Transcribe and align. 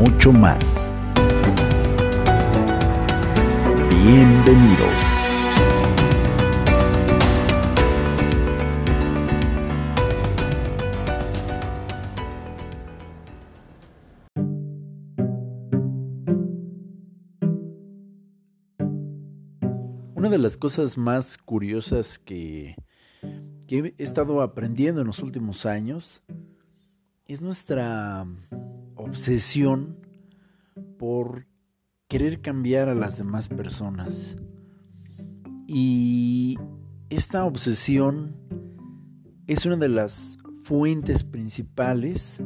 mucho 0.00 0.32
más. 0.32 1.02
Bienvenidos. 3.90 4.88
Una 20.14 20.30
de 20.30 20.38
las 20.38 20.56
cosas 20.56 20.96
más 20.96 21.36
curiosas 21.36 22.18
que, 22.18 22.74
que 23.66 23.94
he 23.98 24.02
estado 24.02 24.40
aprendiendo 24.40 25.02
en 25.02 25.08
los 25.08 25.18
últimos 25.18 25.66
años 25.66 26.22
es 27.26 27.42
nuestra 27.42 28.26
obsesión 29.10 29.96
por 30.96 31.48
querer 32.06 32.40
cambiar 32.40 32.88
a 32.88 32.94
las 32.94 33.18
demás 33.18 33.48
personas. 33.48 34.38
Y 35.66 36.56
esta 37.08 37.44
obsesión 37.44 38.36
es 39.48 39.66
una 39.66 39.76
de 39.76 39.88
las 39.88 40.38
fuentes 40.62 41.24
principales 41.24 42.40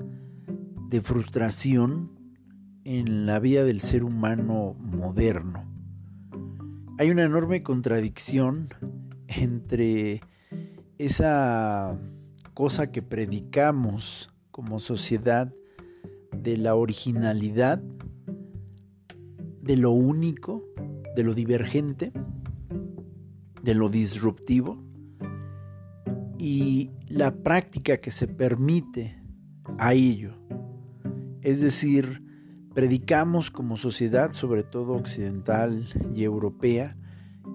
de 0.89 1.03
frustración 1.03 2.19
en 2.85 3.27
la 3.27 3.41
vida 3.41 3.65
del 3.65 3.83
ser 3.83 4.03
humano 4.03 4.75
moderno. 4.79 5.71
Hay 6.99 7.11
una 7.11 7.25
enorme 7.25 7.63
contradicción 7.63 8.69
entre 9.29 10.23
esa 10.97 11.99
cosa 12.55 12.91
que 12.91 13.03
predicamos 13.03 14.31
como 14.51 14.79
sociedad 14.79 15.53
de 16.45 16.59
la 16.59 16.75
originalidad, 16.77 17.83
de 19.63 19.77
lo 19.77 19.91
único, 19.93 20.63
de 21.17 21.25
lo 21.25 21.33
divergente, 21.33 22.13
de 23.63 23.75
lo 23.75 23.89
disruptivo 23.89 24.79
y 26.39 26.91
la 27.09 27.35
práctica 27.35 27.97
que 27.97 28.11
se 28.11 28.29
permite 28.29 29.19
a 29.79 29.95
ello. 29.95 30.35
Es 31.41 31.63
decir, 31.63 32.23
predicamos 32.75 33.51
como 33.51 33.79
sociedad, 33.79 34.33
sobre 34.33 34.65
todo 34.65 34.93
occidental 34.93 35.87
y 36.15 36.25
europea, 36.25 36.95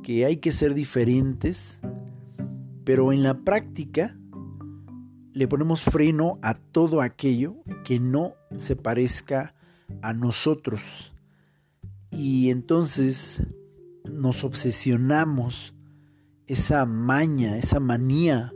que 0.02 0.26
hay 0.26 0.38
que 0.38 0.52
ser 0.52 0.74
diferentes, 0.74 1.80
pero 2.86 3.14
en 3.14 3.22
la 3.22 3.36
práctica 3.36 4.19
le 5.34 5.48
ponemos 5.48 5.82
freno 5.82 6.40
a 6.42 6.54
todo 6.54 7.02
aquello 7.02 7.56
que 7.84 8.00
no 8.00 8.34
se 8.58 8.76
parezca 8.76 9.56
a 10.02 10.14
nosotros. 10.14 11.14
Y 12.12 12.50
entonces 12.50 13.44
nos 14.12 14.44
obsesionamos 14.44 15.76
esa 16.48 16.86
maña, 16.86 17.58
esa 17.58 17.80
manía 17.80 18.54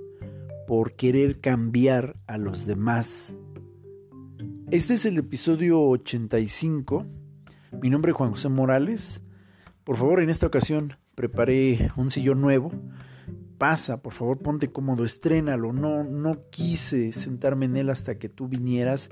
por 0.67 0.95
querer 0.95 1.39
cambiar 1.39 2.15
a 2.27 2.37
los 2.37 2.65
demás. 2.65 3.35
Este 4.71 4.95
es 4.95 5.05
el 5.05 5.17
episodio 5.19 5.79
85. 5.81 7.05
Mi 7.81 7.89
nombre 7.89 8.11
es 8.11 8.17
Juan 8.17 8.31
José 8.31 8.49
Morales. 8.49 9.21
Por 9.83 9.97
favor, 9.97 10.21
en 10.21 10.29
esta 10.29 10.47
ocasión 10.47 10.97
preparé 11.15 11.91
un 11.95 12.09
sillón 12.09 12.41
nuevo 12.41 12.71
pasa, 13.57 14.01
por 14.01 14.13
favor 14.13 14.39
ponte 14.39 14.71
cómodo, 14.71 15.05
estrénalo. 15.05 15.73
No, 15.73 16.03
no 16.03 16.49
quise 16.49 17.11
sentarme 17.11 17.65
en 17.65 17.77
él 17.77 17.89
hasta 17.89 18.17
que 18.17 18.29
tú 18.29 18.47
vinieras 18.47 19.09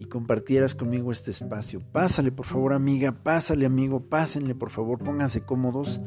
y 0.00 0.06
compartieras 0.06 0.74
conmigo 0.74 1.10
este 1.10 1.30
espacio. 1.30 1.80
Pásale, 1.92 2.30
por 2.30 2.46
favor, 2.46 2.72
amiga, 2.72 3.12
pásale, 3.12 3.66
amigo, 3.66 4.00
pásenle, 4.00 4.54
por 4.54 4.70
favor, 4.70 4.98
pónganse 4.98 5.40
cómodos. 5.40 6.00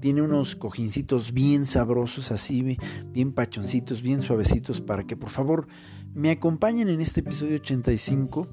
Tiene 0.00 0.22
unos 0.22 0.56
cojincitos 0.56 1.32
bien 1.32 1.64
sabrosos, 1.64 2.32
así, 2.32 2.76
bien 3.06 3.32
pachoncitos, 3.32 4.02
bien 4.02 4.20
suavecitos, 4.20 4.80
para 4.80 5.04
que 5.04 5.16
por 5.16 5.30
favor 5.30 5.66
me 6.14 6.30
acompañen 6.30 6.88
en 6.88 7.00
este 7.00 7.20
episodio 7.20 7.56
85 7.56 8.48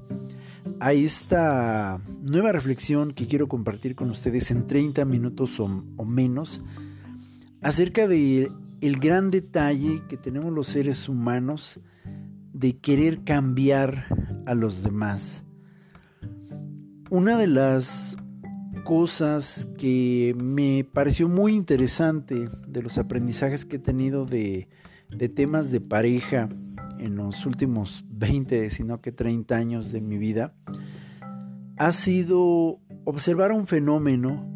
a 0.78 0.92
esta 0.92 2.00
nueva 2.22 2.52
reflexión 2.52 3.12
que 3.12 3.26
quiero 3.26 3.48
compartir 3.48 3.94
con 3.94 4.10
ustedes 4.10 4.50
en 4.50 4.66
30 4.66 5.04
minutos 5.04 5.60
o, 5.60 5.84
o 5.96 6.04
menos 6.04 6.62
acerca 7.62 8.06
de 8.08 8.50
el 8.80 8.98
gran 8.98 9.30
detalle 9.30 10.02
que 10.08 10.16
tenemos 10.16 10.52
los 10.52 10.66
seres 10.66 11.08
humanos 11.08 11.80
de 12.52 12.78
querer 12.78 13.24
cambiar 13.24 14.06
a 14.46 14.54
los 14.54 14.82
demás. 14.82 15.44
Una 17.10 17.36
de 17.36 17.46
las 17.46 18.16
cosas 18.84 19.68
que 19.76 20.34
me 20.42 20.84
pareció 20.84 21.28
muy 21.28 21.54
interesante 21.54 22.48
de 22.66 22.82
los 22.82 22.98
aprendizajes 22.98 23.64
que 23.64 23.76
he 23.76 23.80
tenido 23.80 24.24
de, 24.24 24.68
temas 25.34 25.70
de 25.70 25.80
pareja 25.80 26.48
en 26.98 27.16
los 27.16 27.46
últimos 27.46 28.04
20, 28.10 28.70
sino 28.70 29.00
que 29.00 29.12
30 29.12 29.56
años 29.56 29.92
de 29.92 30.00
mi 30.00 30.18
vida, 30.18 30.54
ha 31.76 31.92
sido 31.92 32.80
observar 33.04 33.52
un 33.52 33.66
fenómeno 33.66 34.46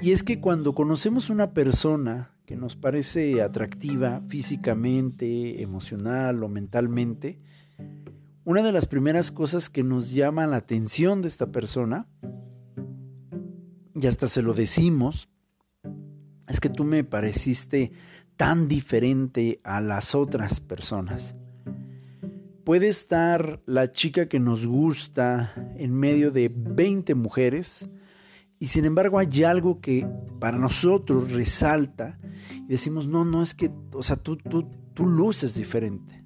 y 0.00 0.12
es 0.12 0.22
que 0.22 0.40
cuando 0.40 0.74
conocemos 0.74 1.28
una 1.30 1.52
persona 1.52 2.34
que 2.46 2.56
nos 2.56 2.76
parece 2.76 3.42
atractiva 3.42 4.22
físicamente, 4.28 5.60
emocional 5.60 6.42
o 6.42 6.48
mentalmente, 6.48 7.38
una 8.44 8.62
de 8.62 8.72
las 8.72 8.86
primeras 8.86 9.30
cosas 9.30 9.68
que 9.68 9.82
nos 9.82 10.10
llama 10.10 10.46
la 10.46 10.56
atención 10.56 11.20
de 11.20 11.28
esta 11.28 11.48
persona, 11.48 12.06
y 13.94 14.06
hasta 14.06 14.28
se 14.28 14.42
lo 14.42 14.54
decimos, 14.54 15.28
es 16.46 16.60
que 16.60 16.70
tú 16.70 16.84
me 16.84 17.04
pareciste 17.04 17.92
tan 18.36 18.68
diferente 18.68 19.60
a 19.64 19.80
las 19.80 20.14
otras 20.14 20.60
personas. 20.60 21.36
Puede 22.64 22.88
estar 22.88 23.60
la 23.66 23.90
chica 23.90 24.28
que 24.28 24.38
nos 24.38 24.66
gusta 24.66 25.54
en 25.76 25.92
medio 25.92 26.30
de 26.30 26.50
20 26.54 27.14
mujeres, 27.14 27.90
y 28.58 28.66
sin 28.66 28.84
embargo 28.84 29.18
hay 29.18 29.44
algo 29.44 29.80
que 29.80 30.06
para 30.40 30.58
nosotros 30.58 31.30
resalta 31.30 32.18
y 32.52 32.66
decimos, 32.66 33.06
no, 33.06 33.24
no 33.24 33.42
es 33.42 33.54
que, 33.54 33.70
o 33.92 34.02
sea, 34.02 34.16
tú, 34.16 34.36
tú, 34.36 34.68
tú 34.94 35.06
luces 35.06 35.54
diferente. 35.54 36.24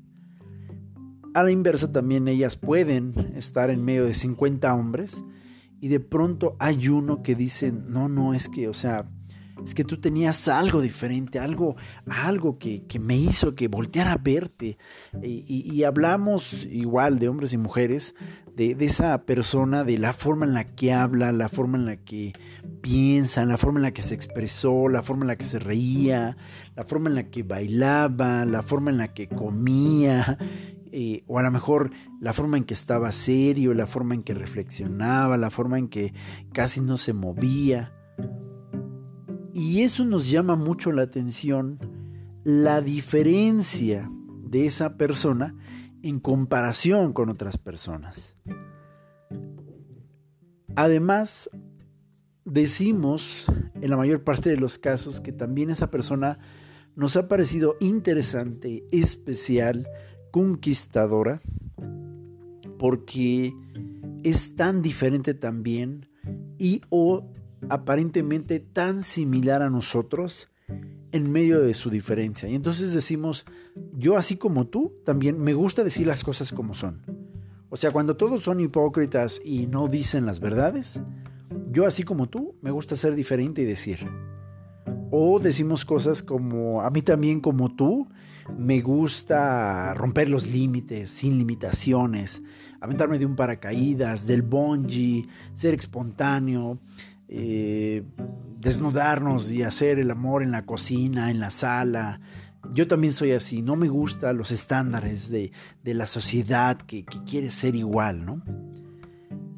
A 1.35 1.43
la 1.43 1.51
inversa 1.51 1.93
también 1.93 2.29
ellas 2.29 2.57
pueden 2.57 3.13
estar 3.37 3.71
en 3.71 3.85
medio 3.85 4.05
de 4.05 4.15
50 4.15 4.75
hombres 4.75 5.25
y 5.81 5.89
de 5.89 6.01
pronto 6.01 6.57
hay 6.59 6.89
uno 6.89 7.23
que 7.23 7.35
dice, 7.35 7.73
no, 7.73 8.09
no, 8.09 8.35
es 8.35 8.49
que, 8.49 8.69
o 8.69 8.75
sea, 8.75 9.11
es 9.65 9.75
que 9.75 9.85
tú 9.85 9.99
tenías 9.99 10.49
algo 10.49 10.81
diferente, 10.81 11.39
algo, 11.39 11.77
algo 12.07 12.59
que, 12.59 12.83
me 13.01 13.17
hizo 13.17 13.55
que 13.55 13.69
volteara 13.69 14.13
a 14.13 14.19
verte. 14.19 14.79
Y, 15.23 15.83
hablamos 15.85 16.65
igual 16.65 17.19
de 17.19 17.29
hombres 17.29 17.53
y 17.53 17.59
mujeres, 17.59 18.15
de, 18.57 18.75
de, 18.75 18.85
esa 18.85 19.25
persona, 19.25 19.85
de 19.85 19.99
la 19.99 20.13
forma 20.13 20.47
en 20.47 20.55
la 20.55 20.65
que 20.65 20.93
habla, 20.93 21.33
la 21.33 21.49
forma 21.49 21.79
en 21.79 21.87
la 21.87 21.97
que 21.97 22.33
piensa, 22.81 23.45
la 23.47 23.57
forma 23.57 23.79
en 23.79 23.85
la 23.85 23.93
que 23.93 24.03
se 24.03 24.15
expresó, 24.15 24.89
la 24.89 25.03
forma 25.03 25.25
en 25.25 25.29
la 25.29 25.37
que 25.37 25.45
se 25.45 25.59
reía, 25.59 26.37
la 26.75 26.85
forma 26.85 27.09
en 27.09 27.15
la 27.15 27.25
que 27.25 27.43
bailaba, 27.43 28.45
la 28.45 28.63
forma 28.63 28.91
en 28.91 28.99
la 28.99 29.15
que 29.15 29.29
comía. 29.29 30.39
Eh, 30.95 31.25
o 31.27 31.39
a 31.39 31.43
lo 31.43 31.51
mejor 31.51 31.91
la 32.21 32.35
forma 32.35 32.59
en 32.59 32.65
que 32.65 32.75
estaba 32.75 33.13
serio, 33.13 33.73
la 33.73 33.87
forma 33.87 34.15
en 34.15 34.23
que 34.23 34.35
reflexionaba, 34.35 35.39
la 35.39 35.49
forma 35.49 35.79
en 35.79 35.89
que 35.89 36.13
casi 36.53 36.83
no 36.83 36.99
se 36.99 37.15
movía. 37.15 37.95
Y 39.53 39.83
eso 39.83 40.05
nos 40.05 40.31
llama 40.31 40.57
mucho 40.57 40.93
la 40.93 41.03
atención, 41.03 41.79
la 42.45 42.81
diferencia 42.81 44.11
de 44.49 44.67
esa 44.67 44.97
persona 44.97 45.55
en 46.03 46.21
comparación 46.21 47.13
con 47.13 47.29
otras 47.29 47.59
personas. 47.59 48.37
Además, 50.75 51.51
decimos 52.45 53.47
en 53.81 53.91
la 53.91 53.97
mayor 53.97 54.25
parte 54.25 54.51
de 54.51 54.57
los 54.57 54.79
casos 54.79 55.21
que 55.21 55.33
también 55.33 55.71
esa 55.71 55.91
persona 55.91 56.39
nos 56.95 57.17
ha 57.17 57.29
parecido 57.29 57.77
interesante, 57.81 58.85
especial, 58.91 59.89
conquistadora, 60.31 61.41
porque 62.79 63.55
es 64.23 64.55
tan 64.57 64.83
diferente 64.83 65.35
también 65.35 66.09
y 66.59 66.81
o 66.91 67.31
aparentemente 67.69 68.61
tan 68.61 69.03
similar 69.03 69.63
a 69.63 69.71
nosotros 69.71 70.49
en 71.13 71.31
medio 71.31 71.61
de 71.61 71.75
su 71.75 71.91
diferencia. 71.91 72.49
Y 72.49 72.55
entonces 72.55 72.93
decimos, 72.93 73.45
yo 73.93 74.17
así 74.17 74.37
como 74.37 74.67
tú, 74.67 74.95
también 75.05 75.39
me 75.39 75.55
gusta 75.55 75.85
decir 75.85 76.07
las 76.07 76.25
cosas 76.25 76.53
como 76.53 76.75
son. 76.75 77.03
O 77.69 77.77
sea, 77.77 77.91
cuando 77.91 78.17
todos 78.17 78.43
son 78.43 78.61
hipócritas 78.61 79.41
y 79.45 79.67
no 79.67 79.89
dicen 79.89 80.27
las 80.27 80.41
verdades, 80.41 81.01
yo 81.71 81.87
así 81.87 82.03
como 82.03 82.29
tú, 82.29 82.55
me 82.61 82.71
gusta 82.71 82.97
ser 82.97 83.15
diferente 83.15 83.63
y 83.63 83.65
decir. 83.65 84.07
O 85.11 85.39
decimos 85.39 85.85
cosas 85.85 86.23
como, 86.23 86.83
a 86.83 86.91
mí 86.91 87.03
también 87.03 87.41
como 87.41 87.75
tú, 87.75 88.09
me 88.59 88.81
gusta 88.81 89.95
romper 89.95 90.29
los 90.29 90.47
límites, 90.47 91.11
sin 91.11 91.39
limitaciones, 91.39 92.43
aventarme 92.81 93.19
de 93.19 93.27
un 93.27 93.37
paracaídas, 93.37 94.27
del 94.27 94.43
bungee, 94.43 95.29
ser 95.55 95.75
espontáneo, 95.75 96.79
eh, 97.35 98.03
desnudarnos 98.59 99.51
y 99.51 99.63
hacer 99.63 99.99
el 99.99 100.11
amor 100.11 100.43
en 100.43 100.51
la 100.51 100.67
cocina, 100.67 101.31
en 101.31 101.41
la 101.41 101.51
sala. 101.51 102.21
Yo 102.75 102.87
también 102.87 103.15
soy 103.15 103.33
así, 103.33 103.63
no 103.63 103.75
me 103.75 103.89
gustan 103.89 104.37
los 104.37 104.51
estándares 104.51 105.31
de, 105.31 105.51
la 105.83 106.07
sociedad 106.07 106.77
que, 106.77 107.05
que, 107.05 107.25
quiere 107.25 107.51
ser 107.51 107.75
igual, 107.75 108.27
¿no? 108.27 108.43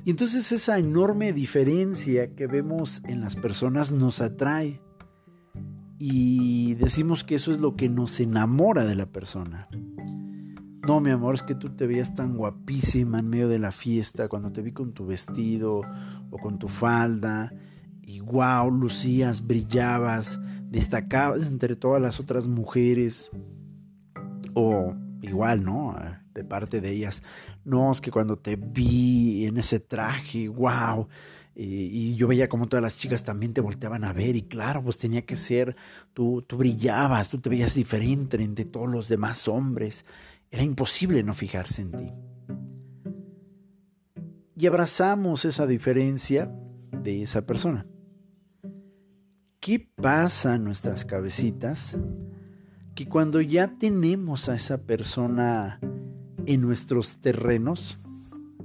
Y 0.04 0.10
entonces 0.10 0.52
esa 0.52 0.78
enorme 0.78 1.32
diferencia 1.32 2.32
que 2.34 2.46
vemos 2.46 3.02
en 3.06 3.20
las 3.20 3.34
personas 3.34 3.90
nos 3.90 4.20
atrae 4.20 4.80
y 5.98 6.74
decimos 6.74 7.24
que 7.24 7.34
eso 7.34 7.50
es 7.50 7.58
lo 7.58 7.74
que 7.74 7.88
nos 7.88 8.20
enamora 8.20 8.84
de 8.84 8.94
la 8.94 9.06
persona. 9.06 9.68
No, 10.86 11.00
mi 11.00 11.10
amor, 11.10 11.34
es 11.34 11.42
que 11.42 11.54
tú 11.54 11.70
te 11.70 11.86
veías 11.86 12.14
tan 12.14 12.36
guapísima 12.36 13.20
en 13.20 13.31
medio 13.31 13.48
de 13.48 13.58
la 13.58 13.72
fiesta 13.72 14.28
cuando 14.28 14.52
te 14.52 14.60
vi 14.60 14.72
con 14.72 14.92
tu 14.92 15.06
vestido 15.06 15.81
o 16.31 16.38
con 16.38 16.58
tu 16.58 16.69
falda 16.69 17.54
y 18.02 18.20
wow, 18.20 18.70
lucías, 18.70 19.46
brillabas, 19.46 20.38
destacabas 20.69 21.46
entre 21.46 21.75
todas 21.75 22.02
las 22.02 22.20
otras 22.20 22.48
mujeres 22.48 23.31
o 24.52 24.94
igual, 25.22 25.64
¿no? 25.64 25.96
De 26.34 26.44
parte 26.44 26.82
de 26.82 26.90
ellas. 26.90 27.22
No, 27.64 27.90
es 27.90 28.02
que 28.02 28.10
cuando 28.10 28.36
te 28.36 28.56
vi 28.56 29.46
en 29.46 29.56
ese 29.56 29.81
traje, 29.81 30.48
wow, 30.48 31.08
y 31.56 32.14
yo 32.16 32.26
veía 32.26 32.48
como 32.48 32.66
todas 32.66 32.82
las 32.82 32.98
chicas 32.98 33.22
también 33.22 33.54
te 33.54 33.62
volteaban 33.62 34.04
a 34.04 34.12
ver 34.12 34.36
y 34.36 34.42
claro, 34.42 34.82
pues 34.82 34.98
tenía 34.98 35.22
que 35.22 35.36
ser, 35.36 35.76
tú, 36.12 36.42
tú 36.42 36.58
brillabas, 36.58 37.31
tú 37.31 37.38
te 37.38 37.48
veías 37.48 37.75
diferente 37.75 38.42
entre 38.42 38.66
todos 38.66 38.90
los 38.90 39.08
demás 39.08 39.48
hombres 39.48 40.04
era 40.54 40.62
imposible 40.62 41.24
no 41.24 41.34
fijarse 41.34 41.82
en 41.82 41.90
ti. 41.90 42.12
Y 44.56 44.66
abrazamos 44.68 45.44
esa 45.44 45.66
diferencia 45.66 46.48
de 47.02 47.22
esa 47.22 47.44
persona. 47.44 47.88
¿Qué 49.58 49.80
pasa 49.80 50.54
en 50.54 50.62
nuestras 50.62 51.04
cabecitas? 51.04 51.98
Que 52.94 53.08
cuando 53.08 53.40
ya 53.40 53.76
tenemos 53.78 54.48
a 54.48 54.54
esa 54.54 54.78
persona 54.78 55.80
en 56.46 56.60
nuestros 56.60 57.16
terrenos, 57.16 57.98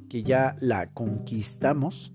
que 0.09 0.21
ya 0.21 0.57
la 0.59 0.93
conquistamos, 0.93 2.13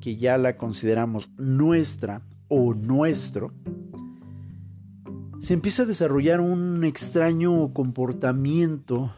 que 0.00 0.14
ya 0.14 0.38
la 0.38 0.56
consideramos 0.56 1.28
nuestra 1.36 2.22
o 2.46 2.74
nuestro, 2.74 3.52
se 5.44 5.52
empieza 5.52 5.82
a 5.82 5.84
desarrollar 5.84 6.40
un 6.40 6.84
extraño 6.84 7.74
comportamiento 7.74 9.12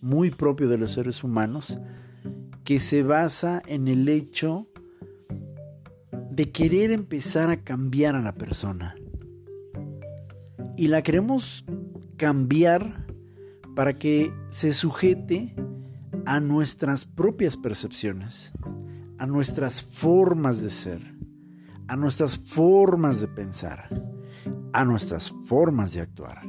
muy 0.00 0.30
propio 0.30 0.66
de 0.66 0.78
los 0.78 0.92
seres 0.92 1.22
humanos 1.22 1.78
que 2.64 2.78
se 2.78 3.02
basa 3.02 3.60
en 3.66 3.86
el 3.86 4.08
hecho 4.08 4.66
de 6.30 6.50
querer 6.52 6.90
empezar 6.90 7.50
a 7.50 7.58
cambiar 7.58 8.16
a 8.16 8.22
la 8.22 8.32
persona. 8.32 8.94
Y 10.74 10.88
la 10.88 11.02
queremos 11.02 11.66
cambiar 12.16 13.06
para 13.76 13.98
que 13.98 14.32
se 14.48 14.72
sujete 14.72 15.54
a 16.24 16.40
nuestras 16.40 17.04
propias 17.04 17.58
percepciones, 17.58 18.52
a 19.18 19.26
nuestras 19.26 19.82
formas 19.82 20.62
de 20.62 20.70
ser, 20.70 21.14
a 21.88 21.96
nuestras 21.96 22.38
formas 22.38 23.20
de 23.20 23.28
pensar 23.28 24.17
a 24.72 24.84
nuestras 24.84 25.30
formas 25.44 25.92
de 25.92 26.00
actuar. 26.00 26.42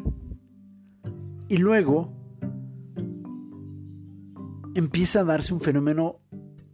Y 1.47 1.57
luego 1.57 2.13
empieza 4.75 5.21
a 5.21 5.23
darse 5.23 5.53
un 5.53 5.61
fenómeno 5.61 6.19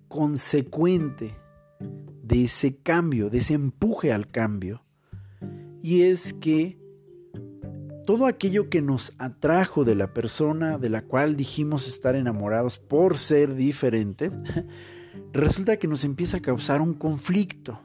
consecuente 0.07 1.35
de 2.23 2.43
ese 2.43 2.77
cambio, 2.77 3.29
de 3.29 3.39
ese 3.39 3.53
empuje 3.53 4.11
al 4.11 4.27
cambio. 4.27 4.83
Y 5.81 6.01
es 6.01 6.33
que 6.33 6.79
todo 8.05 8.27
aquello 8.27 8.69
que 8.69 8.81
nos 8.81 9.13
atrajo 9.17 9.83
de 9.83 9.95
la 9.95 10.13
persona 10.13 10.77
de 10.77 10.89
la 10.89 11.03
cual 11.03 11.35
dijimos 11.35 11.87
estar 11.87 12.15
enamorados 12.15 12.77
por 12.77 13.17
ser 13.17 13.55
diferente, 13.55 14.31
resulta 15.33 15.77
que 15.77 15.87
nos 15.87 16.03
empieza 16.03 16.37
a 16.37 16.41
causar 16.41 16.81
un 16.81 16.93
conflicto. 16.93 17.79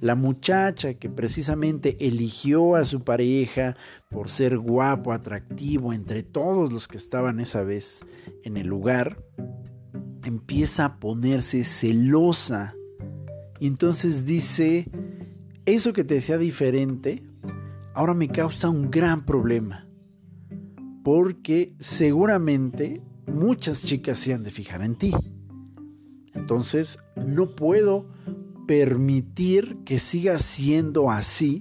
La 0.00 0.14
muchacha 0.14 0.94
que 0.94 1.10
precisamente 1.10 1.96
eligió 2.00 2.76
a 2.76 2.84
su 2.84 3.02
pareja 3.02 3.76
por 4.10 4.28
ser 4.28 4.56
guapo, 4.56 5.12
atractivo 5.12 5.92
entre 5.92 6.22
todos 6.22 6.72
los 6.72 6.86
que 6.86 6.96
estaban 6.96 7.40
esa 7.40 7.64
vez 7.64 8.00
en 8.44 8.56
el 8.56 8.68
lugar, 8.68 9.24
empieza 10.24 10.84
a 10.84 11.00
ponerse 11.00 11.64
celosa. 11.64 12.74
Y 13.58 13.66
entonces 13.66 14.24
dice, 14.24 14.88
eso 15.66 15.92
que 15.92 16.04
te 16.04 16.14
decía 16.14 16.38
diferente, 16.38 17.22
ahora 17.92 18.14
me 18.14 18.28
causa 18.28 18.68
un 18.68 18.90
gran 18.90 19.24
problema. 19.24 19.88
Porque 21.02 21.74
seguramente 21.78 23.02
muchas 23.26 23.84
chicas 23.84 24.18
se 24.18 24.32
han 24.32 24.44
de 24.44 24.50
fijar 24.52 24.82
en 24.82 24.94
ti. 24.94 25.12
Entonces 26.34 26.98
no 27.16 27.56
puedo 27.56 28.06
permitir 28.68 29.78
que 29.86 29.98
siga 29.98 30.38
siendo 30.38 31.10
así 31.10 31.58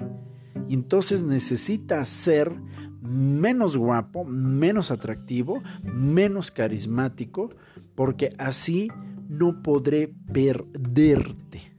y 0.67 0.73
entonces 0.73 1.23
necesita 1.23 2.03
ser 2.03 2.53
menos 3.01 3.77
guapo, 3.77 4.25
menos 4.25 4.91
atractivo, 4.91 5.63
menos 5.93 6.51
carismático, 6.51 7.49
porque 7.95 8.35
así 8.37 8.89
no 9.29 9.63
podré 9.63 10.13
perderte. 10.33 11.71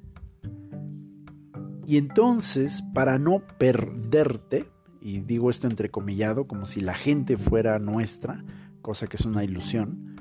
Y 1.86 1.98
entonces, 1.98 2.82
para 2.94 3.18
no 3.18 3.42
perderte, 3.58 4.70
y 5.02 5.20
digo 5.20 5.50
esto 5.50 5.66
entrecomillado 5.66 6.46
como 6.46 6.64
si 6.64 6.80
la 6.80 6.94
gente 6.94 7.36
fuera 7.36 7.78
nuestra, 7.78 8.42
cosa 8.80 9.06
que 9.06 9.18
es 9.18 9.26
una 9.26 9.44
ilusión, 9.44 10.16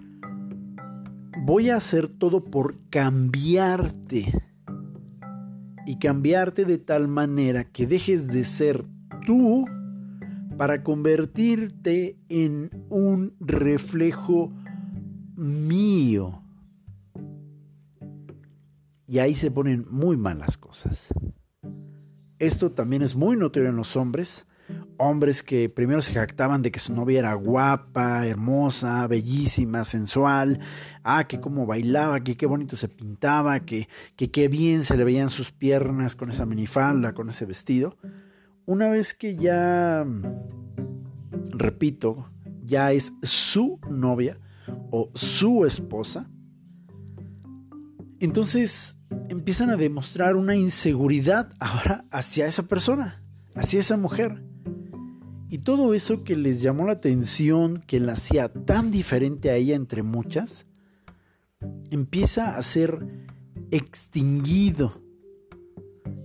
voy 1.45 1.69
a 1.69 1.77
hacer 1.77 2.09
todo 2.09 2.43
por 2.43 2.75
cambiarte 2.89 4.33
y 5.87 5.99
cambiarte 5.99 6.65
de 6.65 6.77
tal 6.77 7.07
manera 7.07 7.63
que 7.63 7.87
dejes 7.87 8.27
de 8.27 8.43
ser 8.43 8.83
tú 9.25 9.65
para 10.57 10.83
convertirte 10.83 12.17
en 12.27 12.69
un 12.89 13.33
reflejo 13.39 14.51
mío. 15.37 16.43
Y 19.07 19.19
ahí 19.19 19.33
se 19.33 19.49
ponen 19.49 19.85
muy 19.89 20.17
malas 20.17 20.57
cosas. 20.57 21.07
Esto 22.37 22.73
también 22.73 23.01
es 23.01 23.15
muy 23.15 23.37
notorio 23.37 23.69
en 23.69 23.77
los 23.77 23.95
hombres, 23.95 24.45
hombres 24.97 25.43
que 25.43 25.69
primero 25.69 26.01
se 26.01 26.13
jactaban 26.13 26.61
de 26.61 26.71
que 26.71 26.79
su 26.79 26.93
novia 26.93 27.19
era 27.19 27.33
guapa, 27.33 28.25
hermosa, 28.25 29.07
bellísima, 29.07 29.83
sensual, 29.83 30.59
ah, 31.03 31.27
que 31.27 31.39
cómo 31.39 31.65
bailaba, 31.65 32.23
que 32.23 32.35
qué 32.35 32.45
bonito 32.45 32.75
se 32.75 32.87
pintaba, 32.87 33.59
que, 33.61 33.87
qué 34.15 34.47
bien 34.47 34.83
se 34.83 34.97
le 34.97 35.03
veían 35.03 35.29
sus 35.29 35.51
piernas 35.51 36.15
con 36.15 36.29
esa 36.29 36.45
minifalda, 36.45 37.13
con 37.13 37.29
ese 37.29 37.45
vestido. 37.45 37.97
Una 38.65 38.89
vez 38.89 39.13
que 39.13 39.35
ya, 39.35 40.05
repito, 41.51 42.29
ya 42.63 42.91
es 42.91 43.13
su 43.23 43.79
novia 43.89 44.39
o 44.91 45.11
su 45.13 45.65
esposa, 45.65 46.29
entonces 48.19 48.97
empiezan 49.29 49.69
a 49.69 49.77
demostrar 49.77 50.35
una 50.35 50.55
inseguridad 50.55 51.53
ahora 51.59 52.05
hacia 52.11 52.47
esa 52.47 52.63
persona, 52.63 53.23
hacia 53.55 53.79
esa 53.79 53.95
mujer. 53.95 54.43
Y 55.49 55.59
todo 55.59 55.93
eso 55.93 56.23
que 56.23 56.35
les 56.35 56.61
llamó 56.61 56.85
la 56.85 56.93
atención, 56.93 57.77
que 57.87 57.99
la 57.99 58.13
hacía 58.13 58.49
tan 58.49 58.91
diferente 58.91 59.49
a 59.49 59.55
ella 59.55 59.75
entre 59.75 60.03
muchas, 60.03 60.65
empieza 61.89 62.57
a 62.57 62.61
ser 62.61 63.27
extinguido. 63.71 65.01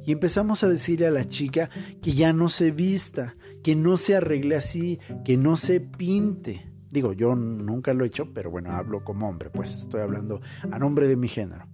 Y 0.05 0.11
empezamos 0.11 0.65
a 0.65 0.69
decirle 0.69 1.07
a 1.07 1.13
la 1.13 1.25
chica 1.25 1.71
que 2.01 2.13
ya 2.13 2.33
no 2.33 2.49
se 2.49 2.73
vista, 2.73 3.37
que 3.63 3.77
no 3.77 3.97
se 3.97 4.17
arregle 4.17 4.57
así, 4.57 4.99
que 5.25 5.37
no 5.37 5.55
se 5.55 5.81
pinte. 5.81 6.73
Digo, 6.91 7.13
yo 7.13 7.37
nunca 7.37 7.95
lo 7.95 8.05
he 8.05 8.09
hecho, 8.09 8.35
pero 8.35 8.51
bueno, 8.51 8.73
hablo 8.73 9.05
como 9.05 9.29
hombre, 9.29 9.51
pues 9.51 9.75
estoy 9.77 10.01
hablando 10.01 10.41
a 10.71 10.79
nombre 10.79 11.07
de 11.07 11.17
mi 11.17 11.29
género. 11.29 11.67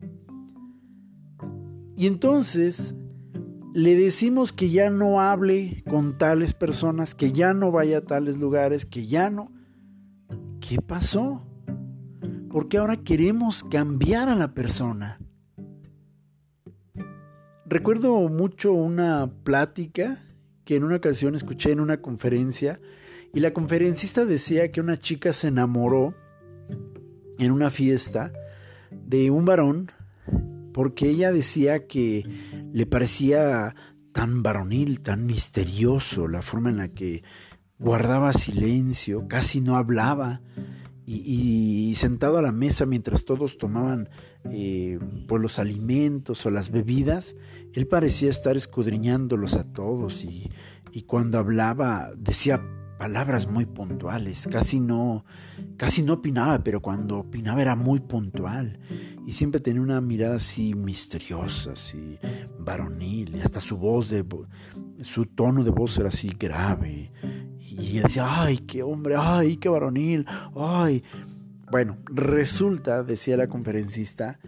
Y 1.97 2.07
entonces 2.07 2.95
le 3.79 3.95
decimos 3.95 4.53
que 4.53 4.71
ya 4.71 4.91
no 4.91 5.21
hable 5.21 5.85
con 5.89 6.19
tales 6.19 6.53
personas, 6.53 7.15
que 7.15 7.31
ya 7.31 7.55
no 7.55 7.71
vaya 7.71 7.99
a 7.99 8.05
tales 8.05 8.37
lugares, 8.37 8.85
que 8.85 9.07
ya 9.07 9.31
no... 9.31 9.53
¿Qué 10.61 10.83
pasó? 10.83 11.47
Porque 12.51 12.79
ahora 12.79 12.97
queremos 12.97 13.63
cambiar 13.63 14.29
a 14.31 14.35
la 14.35 14.53
persona. 14.53 15.21
Recuerdo 17.67 18.29
mucho 18.29 18.73
una 18.73 19.31
plática 19.45 20.19
que 20.65 20.75
en 20.75 20.83
una 20.83 20.97
ocasión 20.97 21.37
escuché 21.37 21.71
en 21.71 21.79
una 21.79 22.03
conferencia 22.03 22.81
y 23.33 23.39
la 23.39 23.53
conferencista 23.53 24.25
decía 24.25 24.73
que 24.73 24.81
una 24.81 24.99
chica 24.99 25.33
se 25.33 25.47
enamoró 25.47 26.17
en 27.39 27.53
una 27.53 27.71
fiesta 27.71 28.33
de 28.91 29.31
un 29.31 29.45
varón 29.45 29.93
porque 30.79 31.11
ella 31.11 31.33
decía 31.33 31.89
que 31.89 32.23
le 32.73 32.87
parecía 32.87 33.75
tan 34.13 34.45
varonil, 34.45 35.01
tan 35.01 35.27
misterioso 35.27 36.29
la 36.29 36.41
forma 36.41 36.71
en 36.71 36.77
la 36.77 36.87
que 36.87 37.25
guardaba 37.81 38.33
silencio, 38.33 39.27
casi 39.27 39.61
no 39.61 39.77
hablaba 39.77 40.41
y, 41.05 41.93
sentado 41.97 42.39
a 42.39 42.43
la 42.43 42.53
mesa 42.53 42.87
mientras 42.87 43.25
todos 43.25 43.59
tomaban 43.59 44.09
eh, 44.53 45.01
pues, 45.27 45.43
los 45.43 45.59
alimentos 45.59 46.47
o 46.47 46.51
las 46.51 46.71
bebidas, 46.71 47.35
él 47.73 47.89
parecía 47.89 48.31
estar 48.31 48.57
escudriñándolos 48.57 49.55
a 49.55 49.65
todos 49.65 50.23
y, 50.23 50.49
y 50.93 51.03
cuando 51.03 51.39
hablaba 51.39 52.13
decía 52.17 52.63
palabras 53.01 53.51
muy 53.51 53.67
puntuales, 53.67 54.47
casi 54.49 54.79
no, 54.79 55.25
casi 55.77 56.05
no 56.05 56.15
opinaba, 56.15 56.63
pero 56.63 56.81
cuando 56.81 57.19
opinaba 57.19 57.63
era 57.63 57.75
muy 57.75 57.99
puntual 57.99 58.79
y 59.29 59.33
siempre 59.33 59.61
tenía 59.61 59.83
una 59.83 60.01
mirada 60.01 60.37
así 60.37 60.73
misteriosa, 60.73 61.73
así 61.73 62.19
varonil, 62.59 63.37
y 63.37 63.41
hasta 63.41 63.61
su 63.61 63.77
voz 63.77 64.09
de 64.09 64.25
su 65.03 65.27
tono 65.27 65.63
de 65.63 65.71
voz 65.71 65.99
era 65.99 66.09
así 66.09 66.31
grave 66.31 67.13
y 67.61 67.99
decía, 67.99 68.43
ay, 68.43 68.57
qué 68.61 68.83
hombre, 68.83 69.17
ay, 69.19 69.59
qué 69.59 69.69
varonil, 69.69 70.25
ay. 70.57 71.03
Bueno, 71.71 71.99
resulta, 72.07 73.03
decía 73.03 73.37
la 73.37 73.49
conferencista, 73.49 74.39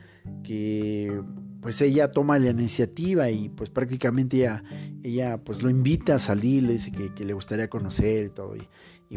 que 0.42 1.20
pues 1.60 1.82
ella 1.82 2.10
toma 2.10 2.38
la 2.38 2.48
iniciativa 2.48 3.28
y 3.28 3.50
pues 3.50 3.68
prácticamente 3.68 4.38
ella, 4.38 4.64
ella 5.02 5.36
pues 5.44 5.62
lo 5.62 5.68
invita 5.68 6.14
a 6.14 6.18
salir, 6.18 6.62
le 6.62 6.72
dice 6.72 6.90
que, 6.90 7.22
le 7.22 7.34
gustaría 7.34 7.68
conocer 7.68 8.24
y 8.24 8.30
todo. 8.30 8.54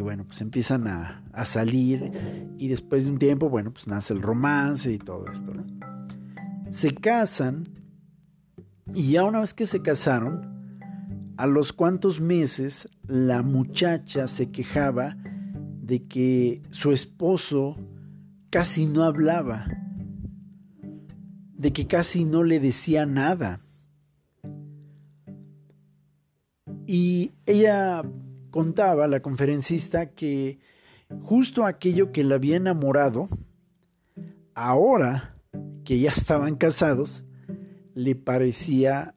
Bueno, 0.00 0.24
pues 0.24 0.40
empiezan 0.40 0.86
a, 0.86 1.22
salir 1.44 2.12
y 2.58 2.68
después 2.68 3.04
de 3.04 3.10
un 3.10 3.18
tiempo, 3.18 3.48
bueno, 3.48 3.72
pues 3.72 3.86
nace 3.86 4.12
el 4.12 4.22
romance 4.22 4.92
y 4.92 4.98
todo 4.98 5.26
esto. 5.32 5.52
Se 6.70 6.92
casan 6.92 7.64
y 8.92 9.12
ya 9.12 9.24
una 9.24 9.40
vez 9.40 9.54
que 9.54 9.66
se 9.66 9.82
casaron, 9.82 10.52
a 11.36 11.46
los 11.46 11.72
cuantos 11.72 12.20
meses 12.20 12.88
la 13.06 13.42
muchacha 13.42 14.28
se 14.28 14.50
quejaba 14.50 15.16
de 15.82 16.04
que 16.06 16.62
su 16.70 16.92
esposo 16.92 17.76
casi 18.50 18.86
no 18.86 19.04
hablaba 19.04 19.66
de 21.64 21.72
que 21.72 21.86
casi 21.86 22.26
no 22.26 22.42
le 22.42 22.60
decía 22.60 23.06
nada. 23.06 23.58
Y 26.86 27.32
ella 27.46 28.02
contaba, 28.54 29.08
la 29.08 29.18
conferencista, 29.18 30.10
que 30.10 30.60
justo 31.24 31.66
aquello 31.66 32.12
que 32.12 32.22
le 32.22 32.36
había 32.36 32.56
enamorado, 32.56 33.26
ahora 34.54 35.34
que 35.84 35.98
ya 35.98 36.10
estaban 36.12 36.54
casados, 36.54 37.24
le 37.96 38.14
parecía 38.14 39.16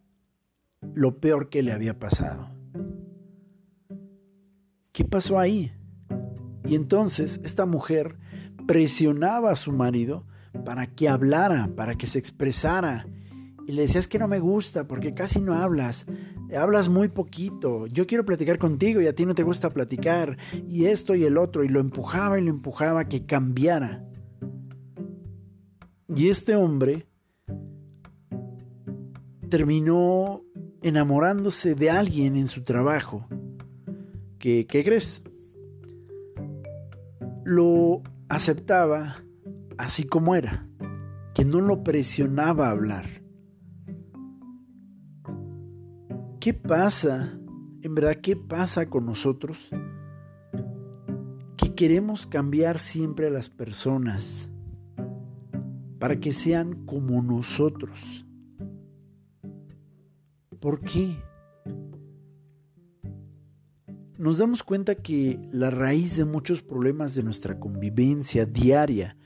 lo 0.95 1.19
peor 1.19 1.49
que 1.49 1.61
le 1.61 1.71
había 1.71 1.99
pasado. 1.99 2.49
¿Qué 4.91 5.05
pasó 5.05 5.37
ahí? 5.37 5.71
Y 6.65 6.73
entonces 6.73 7.39
esta 7.43 7.67
mujer 7.67 8.17
presionaba 8.65 9.51
a 9.51 9.55
su 9.55 9.71
marido 9.71 10.25
para 10.65 10.87
que 10.87 11.09
hablara, 11.09 11.69
para 11.75 11.93
que 11.93 12.07
se 12.07 12.17
expresara. 12.17 13.05
Y 13.67 13.73
le 13.73 13.81
decías 13.81 14.07
que 14.07 14.17
no 14.17 14.29
me 14.29 14.39
gusta 14.39 14.87
porque 14.87 15.13
casi 15.13 15.41
no 15.41 15.53
hablas, 15.53 16.05
hablas 16.57 16.87
muy 16.87 17.09
poquito, 17.09 17.85
yo 17.87 18.07
quiero 18.07 18.23
platicar 18.23 18.57
contigo 18.57 19.01
y 19.01 19.07
a 19.07 19.13
ti 19.13 19.25
no 19.25 19.35
te 19.35 19.43
gusta 19.43 19.69
platicar, 19.69 20.37
y 20.69 20.85
esto 20.85 21.15
y 21.15 21.25
el 21.25 21.37
otro, 21.37 21.65
y 21.65 21.67
lo 21.67 21.81
empujaba 21.81 22.39
y 22.39 22.43
lo 22.43 22.49
empujaba 22.49 23.09
que 23.09 23.25
cambiara. 23.25 24.05
Y 26.15 26.29
este 26.29 26.55
hombre 26.55 27.07
terminó 29.49 30.45
enamorándose 30.81 31.75
de 31.75 31.89
alguien 31.89 32.37
en 32.37 32.47
su 32.47 32.63
trabajo. 32.63 33.27
Que, 34.39 34.65
¿Qué 34.65 34.85
crees? 34.85 35.21
Lo 37.43 38.01
aceptaba 38.29 39.17
así 39.77 40.05
como 40.05 40.35
era, 40.35 40.69
que 41.33 41.43
no 41.43 41.59
lo 41.59 41.83
presionaba 41.83 42.67
a 42.67 42.71
hablar. 42.71 43.26
¿Qué 46.47 46.53
pasa? 46.53 47.37
En 47.81 47.93
verdad, 47.93 48.21
¿qué 48.21 48.37
pasa 48.37 48.89
con 48.89 49.05
nosotros? 49.05 49.67
Que 51.57 51.75
queremos 51.75 52.25
cambiar 52.25 52.79
siempre 52.79 53.27
a 53.27 53.29
las 53.29 53.49
personas 53.49 54.49
para 55.99 56.21
que 56.21 56.31
sean 56.31 56.85
como 56.85 57.21
nosotros. 57.21 58.25
¿Por 60.61 60.79
qué? 60.79 61.17
Nos 64.17 64.37
damos 64.37 64.63
cuenta 64.63 64.95
que 64.95 65.41
la 65.51 65.69
raíz 65.69 66.15
de 66.15 66.23
muchos 66.23 66.61
problemas 66.61 67.13
de 67.13 67.23
nuestra 67.23 67.59
convivencia 67.59 68.45
diaria 68.45 69.17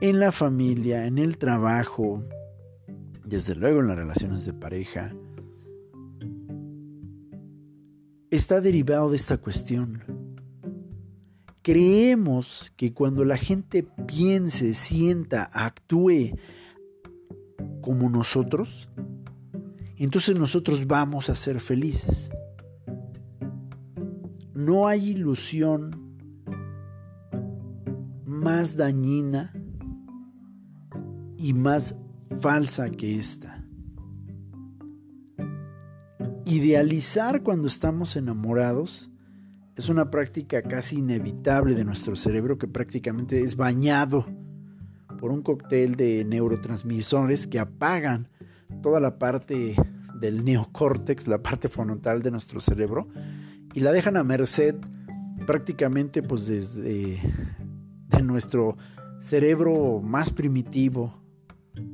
en 0.00 0.18
la 0.18 0.32
familia, 0.32 1.06
en 1.06 1.18
el 1.18 1.38
trabajo, 1.38 2.24
desde 3.24 3.54
luego 3.54 3.78
en 3.78 3.86
las 3.86 3.96
relaciones 3.96 4.44
de 4.44 4.54
pareja, 4.54 5.14
está 8.30 8.60
derivado 8.60 9.10
de 9.10 9.16
esta 9.16 9.38
cuestión. 9.38 10.02
Creemos 11.62 12.72
que 12.76 12.92
cuando 12.92 13.24
la 13.24 13.36
gente 13.36 13.82
piense, 14.06 14.74
sienta, 14.74 15.50
actúe 15.52 16.36
como 17.80 18.08
nosotros, 18.08 18.88
entonces 19.96 20.38
nosotros 20.38 20.86
vamos 20.86 21.28
a 21.28 21.34
ser 21.34 21.60
felices. 21.60 22.30
No 24.54 24.86
hay 24.86 25.10
ilusión 25.10 25.90
más 28.24 28.76
dañina 28.76 29.52
y 31.36 31.52
más 31.52 31.94
falsa 32.40 32.90
que 32.90 33.16
esta. 33.16 33.57
Idealizar 36.50 37.42
cuando 37.42 37.68
estamos 37.68 38.16
enamorados 38.16 39.10
es 39.76 39.90
una 39.90 40.10
práctica 40.10 40.62
casi 40.62 40.96
inevitable 40.96 41.74
de 41.74 41.84
nuestro 41.84 42.16
cerebro 42.16 42.56
que 42.56 42.66
prácticamente 42.66 43.42
es 43.42 43.54
bañado 43.54 44.24
por 45.20 45.30
un 45.30 45.42
cóctel 45.42 45.94
de 45.96 46.24
neurotransmisores 46.24 47.46
que 47.46 47.58
apagan 47.58 48.28
toda 48.82 48.98
la 48.98 49.18
parte 49.18 49.76
del 50.18 50.42
neocórtex, 50.42 51.28
la 51.28 51.42
parte 51.42 51.68
frontal 51.68 52.22
de 52.22 52.30
nuestro 52.30 52.60
cerebro, 52.60 53.08
y 53.74 53.80
la 53.80 53.92
dejan 53.92 54.16
a 54.16 54.24
merced 54.24 54.74
prácticamente 55.46 56.22
pues 56.22 56.46
desde 56.46 57.20
de 58.08 58.22
nuestro 58.22 58.78
cerebro 59.20 60.00
más 60.00 60.32
primitivo, 60.32 61.22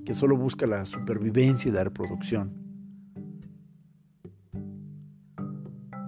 que 0.06 0.14
solo 0.14 0.36
busca 0.36 0.64
la 0.64 0.86
supervivencia 0.86 1.70
y 1.70 1.72
la 1.72 1.82
reproducción. 1.82 2.63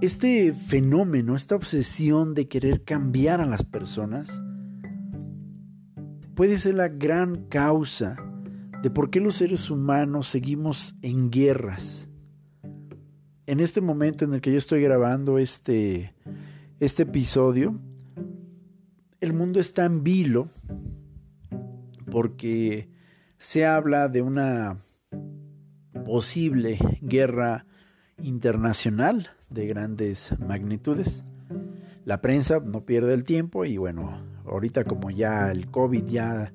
Este 0.02 0.52
fenómeno, 0.52 1.34
esta 1.34 1.56
obsesión 1.56 2.34
de 2.34 2.48
querer 2.48 2.84
cambiar 2.84 3.40
a 3.40 3.46
las 3.46 3.64
personas, 3.64 4.42
puede 6.34 6.58
ser 6.58 6.74
la 6.74 6.88
gran 6.88 7.46
causa 7.46 8.16
de 8.82 8.90
por 8.90 9.08
qué 9.08 9.20
los 9.20 9.36
seres 9.36 9.70
humanos 9.70 10.28
seguimos 10.28 10.94
en 11.00 11.30
guerras. 11.30 12.10
En 13.46 13.58
este 13.58 13.80
momento 13.80 14.26
en 14.26 14.34
el 14.34 14.42
que 14.42 14.52
yo 14.52 14.58
estoy 14.58 14.82
grabando 14.82 15.38
este, 15.38 16.14
este 16.78 17.04
episodio, 17.04 17.80
el 19.20 19.32
mundo 19.32 19.60
está 19.60 19.86
en 19.86 20.04
vilo 20.04 20.50
porque 22.10 22.90
se 23.38 23.64
habla 23.64 24.08
de 24.08 24.20
una 24.20 24.76
posible 26.04 26.78
guerra 27.00 27.64
internacional 28.18 29.30
de 29.50 29.66
grandes 29.66 30.34
magnitudes. 30.38 31.24
La 32.04 32.20
prensa 32.20 32.60
no 32.60 32.84
pierde 32.84 33.14
el 33.14 33.24
tiempo 33.24 33.64
y 33.64 33.76
bueno, 33.76 34.22
ahorita 34.44 34.84
como 34.84 35.10
ya 35.10 35.50
el 35.50 35.70
COVID 35.70 36.04
ya, 36.06 36.52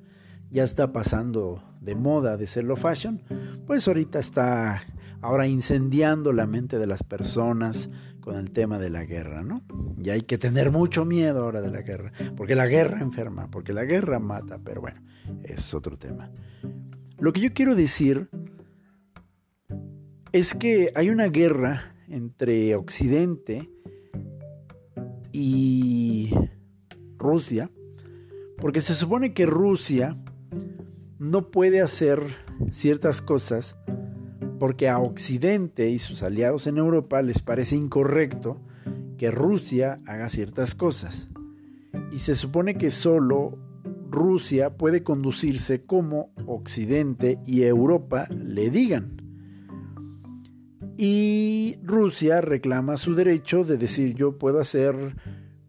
ya 0.50 0.64
está 0.64 0.92
pasando 0.92 1.62
de 1.80 1.94
moda 1.94 2.36
de 2.36 2.46
ser 2.46 2.64
lo 2.64 2.76
fashion, 2.76 3.22
pues 3.66 3.86
ahorita 3.86 4.18
está 4.18 4.82
ahora 5.20 5.46
incendiando 5.46 6.32
la 6.32 6.46
mente 6.46 6.78
de 6.78 6.86
las 6.86 7.02
personas 7.02 7.90
con 8.20 8.36
el 8.36 8.50
tema 8.50 8.78
de 8.78 8.90
la 8.90 9.04
guerra, 9.04 9.42
¿no? 9.42 9.62
Y 9.98 10.10
hay 10.10 10.22
que 10.22 10.38
tener 10.38 10.70
mucho 10.70 11.04
miedo 11.04 11.42
ahora 11.42 11.60
de 11.60 11.70
la 11.70 11.82
guerra, 11.82 12.12
porque 12.36 12.54
la 12.54 12.66
guerra 12.66 13.00
enferma, 13.00 13.50
porque 13.50 13.72
la 13.72 13.84
guerra 13.84 14.18
mata, 14.20 14.58
pero 14.62 14.80
bueno, 14.80 15.02
es 15.42 15.74
otro 15.74 15.98
tema. 15.98 16.30
Lo 17.18 17.32
que 17.32 17.40
yo 17.40 17.52
quiero 17.52 17.74
decir 17.74 18.28
es 20.32 20.54
que 20.54 20.92
hay 20.94 21.10
una 21.10 21.26
guerra 21.26 21.91
entre 22.12 22.76
Occidente 22.76 23.68
y 25.32 26.32
Rusia, 27.18 27.70
porque 28.58 28.80
se 28.80 28.94
supone 28.94 29.32
que 29.34 29.46
Rusia 29.46 30.14
no 31.18 31.50
puede 31.50 31.80
hacer 31.80 32.20
ciertas 32.70 33.22
cosas 33.22 33.76
porque 34.58 34.88
a 34.88 34.98
Occidente 34.98 35.90
y 35.90 35.98
sus 35.98 36.22
aliados 36.22 36.68
en 36.68 36.78
Europa 36.78 37.20
les 37.22 37.40
parece 37.40 37.74
incorrecto 37.74 38.60
que 39.18 39.30
Rusia 39.30 40.00
haga 40.06 40.28
ciertas 40.28 40.76
cosas. 40.76 41.28
Y 42.12 42.18
se 42.18 42.36
supone 42.36 42.76
que 42.76 42.90
solo 42.90 43.58
Rusia 44.08 44.76
puede 44.76 45.02
conducirse 45.02 45.84
como 45.84 46.30
Occidente 46.46 47.38
y 47.46 47.62
Europa 47.62 48.28
le 48.30 48.70
digan. 48.70 49.21
Y 50.96 51.78
Rusia 51.82 52.40
reclama 52.40 52.96
su 52.96 53.14
derecho 53.14 53.64
de 53.64 53.76
decir 53.76 54.14
yo 54.14 54.38
puedo 54.38 54.60
hacer 54.60 55.16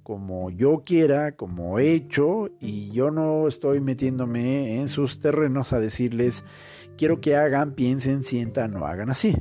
como 0.03 0.49
yo 0.49 0.83
quiera, 0.85 1.35
como 1.37 1.79
he 1.79 1.93
hecho, 1.93 2.49
y 2.59 2.91
yo 2.91 3.09
no 3.09 3.47
estoy 3.47 3.79
metiéndome 3.79 4.81
en 4.81 4.89
sus 4.89 5.19
terrenos 5.19 5.71
a 5.71 5.79
decirles 5.79 6.43
quiero 6.97 7.21
que 7.21 7.35
hagan, 7.35 7.73
piensen, 7.73 8.23
sientan 8.23 8.75
o 8.75 8.85
hagan 8.85 9.09
así. 9.09 9.35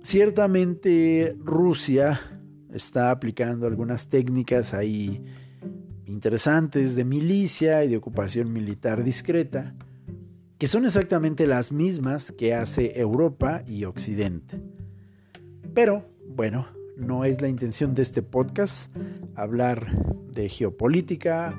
Ciertamente 0.00 1.36
Rusia 1.38 2.20
está 2.72 3.10
aplicando 3.10 3.66
algunas 3.66 4.08
técnicas 4.08 4.74
ahí 4.74 5.22
interesantes 6.06 6.96
de 6.96 7.04
milicia 7.04 7.84
y 7.84 7.88
de 7.88 7.96
ocupación 7.96 8.52
militar 8.52 9.04
discreta, 9.04 9.74
que 10.60 10.68
son 10.68 10.84
exactamente 10.84 11.46
las 11.46 11.72
mismas 11.72 12.32
que 12.32 12.52
hace 12.52 13.00
Europa 13.00 13.62
y 13.66 13.86
Occidente. 13.86 14.60
Pero, 15.72 16.04
bueno, 16.28 16.68
no 16.98 17.24
es 17.24 17.40
la 17.40 17.48
intención 17.48 17.94
de 17.94 18.02
este 18.02 18.20
podcast 18.20 18.94
hablar 19.34 19.96
de 20.30 20.50
geopolítica 20.50 21.58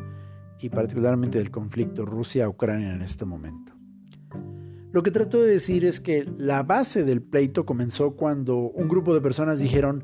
y 0.60 0.70
particularmente 0.70 1.40
del 1.40 1.50
conflicto 1.50 2.06
Rusia-Ucrania 2.06 2.94
en 2.94 3.02
este 3.02 3.26
momento. 3.26 3.74
Lo 4.92 5.02
que 5.02 5.10
trato 5.10 5.42
de 5.42 5.54
decir 5.54 5.84
es 5.84 6.00
que 6.00 6.24
la 6.38 6.62
base 6.62 7.04
del 7.04 7.24
pleito 7.24 7.66
comenzó 7.66 8.12
cuando 8.12 8.56
un 8.56 8.88
grupo 8.88 9.16
de 9.16 9.22
personas 9.22 9.58
dijeron, 9.58 10.04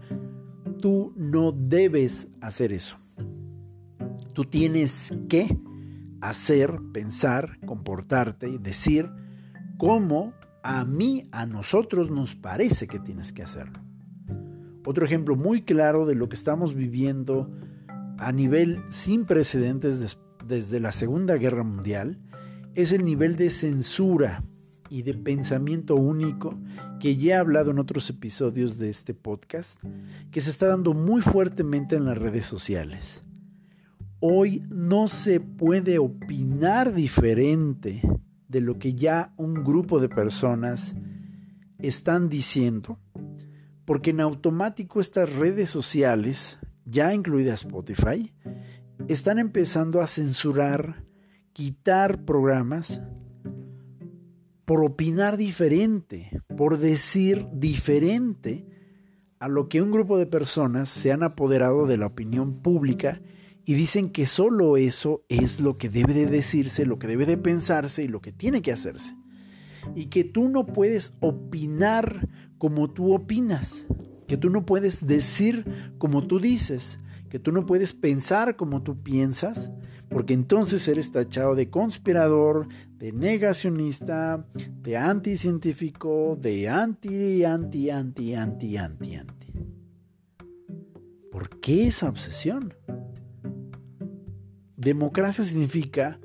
tú 0.82 1.14
no 1.16 1.52
debes 1.52 2.30
hacer 2.42 2.74
eso. 2.74 2.98
Tú 4.34 4.46
tienes 4.46 5.14
que 5.30 5.56
hacer, 6.22 6.80
pensar, 6.94 7.60
comportarte 7.66 8.50
y 8.50 8.58
decir 8.58 9.10
cómo 9.78 10.34
a 10.64 10.84
mí, 10.86 11.28
a 11.32 11.46
nosotros 11.46 12.12
nos 12.12 12.36
parece 12.36 12.88
que 12.88 13.00
tienes 13.00 13.32
que 13.32 13.44
hacerlo. 13.44 13.80
Otro 14.86 15.06
ejemplo 15.06 15.36
muy 15.36 15.64
claro 15.64 16.06
de 16.06 16.16
lo 16.16 16.30
que 16.30 16.36
estamos 16.36 16.74
viviendo 16.74 17.52
a 18.18 18.32
nivel 18.32 18.82
sin 18.90 19.26
precedentes 19.26 20.18
desde 20.46 20.80
la 20.80 20.92
Segunda 20.92 21.36
Guerra 21.36 21.64
Mundial 21.64 22.20
es 22.74 22.92
el 22.92 23.04
nivel 23.06 23.36
de 23.36 23.50
censura 23.50 24.44
y 24.90 25.02
de 25.02 25.14
pensamiento 25.14 25.96
único 25.96 26.58
que 27.00 27.18
ya 27.18 27.36
he 27.36 27.38
hablado 27.38 27.72
en 27.72 27.80
otros 27.80 28.10
episodios 28.10 28.78
de 28.78 28.90
este 28.90 29.14
podcast, 29.14 29.80
que 30.32 30.42
se 30.42 30.50
está 30.50 30.68
dando 30.68 30.94
muy 30.94 31.22
fuertemente 31.22 31.96
en 31.96 32.06
las 32.06 32.18
redes 32.18 32.46
sociales. 32.46 33.24
Hoy 34.20 34.64
no 34.70 35.08
se 35.08 35.40
puede 35.40 36.00
opinar 36.00 36.94
diferente 36.94 38.02
de 38.48 38.62
lo 38.62 38.80
que 38.80 38.94
ya 38.94 39.34
un 39.38 39.54
grupo 39.64 40.00
de 40.00 40.10
personas 40.10 40.96
están 41.80 42.30
diciendo 42.30 43.00
porque 43.88 44.10
en 44.10 44.20
automático 44.20 45.00
estas 45.00 45.34
redes 45.34 45.70
sociales, 45.70 46.60
ya 46.84 47.14
incluida 47.14 47.54
Spotify, 47.54 48.34
están 49.08 49.40
empezando 49.40 50.02
a 50.02 50.08
censurar, 50.08 51.06
quitar 51.54 52.26
programas 52.26 53.02
por 54.66 54.84
opinar 54.84 55.38
diferente, 55.38 56.42
por 56.58 56.80
decir 56.80 57.48
diferente 57.54 58.66
a 59.40 59.48
lo 59.48 59.70
que 59.70 59.82
un 59.82 59.92
grupo 59.92 60.18
de 60.18 60.26
personas 60.26 60.90
se 60.90 61.14
han 61.14 61.24
apoderado 61.24 61.88
de 61.88 61.96
la 61.96 62.08
opinión 62.08 62.62
pública 62.62 63.22
y 63.70 63.74
dicen 63.74 64.12
que 64.12 64.26
solo 64.26 64.78
eso 64.78 65.26
es 65.28 65.60
lo 65.60 65.78
que 65.78 65.90
debe 65.90 66.14
de 66.14 66.26
decirse, 66.26 66.86
lo 66.86 67.00
que 67.00 67.08
debe 67.08 67.26
de 67.26 67.36
pensarse 67.36 68.02
y 68.02 68.08
lo 68.08 68.22
que 68.22 68.32
tiene 68.32 68.62
que 68.62 68.72
hacerse. 68.72 69.14
Y 69.94 70.06
que 70.06 70.24
tú 70.24 70.48
no 70.48 70.66
puedes 70.66 71.14
opinar 71.20 72.30
como 72.58 72.90
tú 72.90 73.14
opinas, 73.14 73.86
que 74.26 74.38
tú 74.38 74.50
no 74.50 74.66
puedes 74.66 75.06
decir 75.06 75.66
como 75.98 76.26
tú 76.28 76.40
dices, 76.40 77.00
que 77.30 77.40
tú 77.40 77.52
no 77.52 77.66
puedes 77.66 77.92
pensar 77.92 78.56
como 78.56 78.84
tú 78.84 79.04
piensas, 79.04 79.70
porque 80.08 80.34
entonces 80.34 80.88
eres 80.88 81.12
tachado 81.12 81.54
de 81.54 81.70
conspirador, 81.70 82.70
de 82.98 83.12
negacionista, 83.12 84.48
de 84.82 84.96
anticientífico, 84.96 86.38
de 86.40 86.70
anti, 86.70 87.44
anti, 87.44 87.92
anti, 87.92 88.34
anti, 88.34 88.78
anti, 88.78 89.16
anti. 89.16 89.54
¿Por 91.30 91.60
qué 91.60 91.88
esa 91.88 92.08
obsesión? 92.08 92.74
Democracia 94.88 95.44
significa 95.44 96.18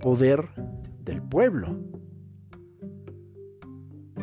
poder 0.00 0.48
del 1.04 1.22
pueblo 1.22 1.78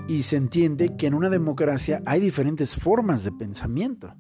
y 0.09 0.23
se 0.23 0.35
entiende 0.35 0.97
que 0.97 1.07
en 1.07 1.13
una 1.13 1.29
democracia 1.29 2.01
hay 2.05 2.19
diferentes 2.19 2.75
formas 2.75 3.23
de 3.23 3.31
pensamiento. 3.31 4.13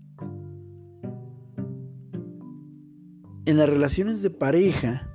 En 3.45 3.57
las 3.57 3.67
relaciones 3.67 4.21
de 4.21 4.29
pareja 4.29 5.13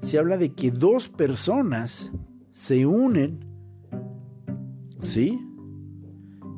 se 0.00 0.18
habla 0.18 0.38
de 0.38 0.54
que 0.54 0.70
dos 0.70 1.10
personas 1.10 2.10
se 2.52 2.86
unen, 2.86 3.44
¿sí? 4.98 5.38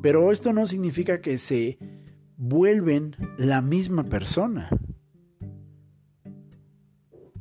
Pero 0.01 0.31
esto 0.31 0.53
no 0.53 0.65
significa 0.65 1.19
que 1.19 1.37
se 1.37 1.77
vuelven 2.37 3.17
la 3.37 3.61
misma 3.61 4.05
persona. 4.05 4.69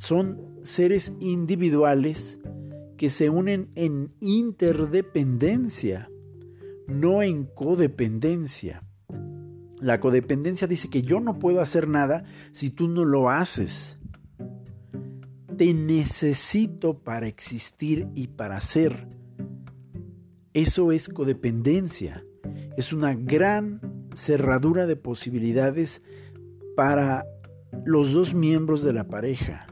Son 0.00 0.56
seres 0.62 1.12
individuales 1.20 2.38
que 2.96 3.10
se 3.10 3.28
unen 3.28 3.70
en 3.74 4.14
interdependencia, 4.20 6.10
no 6.86 7.22
en 7.22 7.44
codependencia. 7.44 8.82
La 9.78 10.00
codependencia 10.00 10.66
dice 10.66 10.88
que 10.88 11.02
yo 11.02 11.20
no 11.20 11.38
puedo 11.38 11.60
hacer 11.60 11.86
nada 11.86 12.24
si 12.52 12.70
tú 12.70 12.88
no 12.88 13.04
lo 13.04 13.28
haces. 13.28 13.98
Te 15.58 15.74
necesito 15.74 16.98
para 16.98 17.26
existir 17.26 18.08
y 18.14 18.28
para 18.28 18.58
ser. 18.62 19.06
Eso 20.54 20.92
es 20.92 21.10
codependencia. 21.10 22.24
Es 22.78 22.94
una 22.94 23.12
gran 23.12 24.08
cerradura 24.14 24.86
de 24.86 24.96
posibilidades 24.96 26.00
para 26.74 27.26
los 27.84 28.12
dos 28.12 28.32
miembros 28.32 28.82
de 28.82 28.94
la 28.94 29.06
pareja 29.06 29.66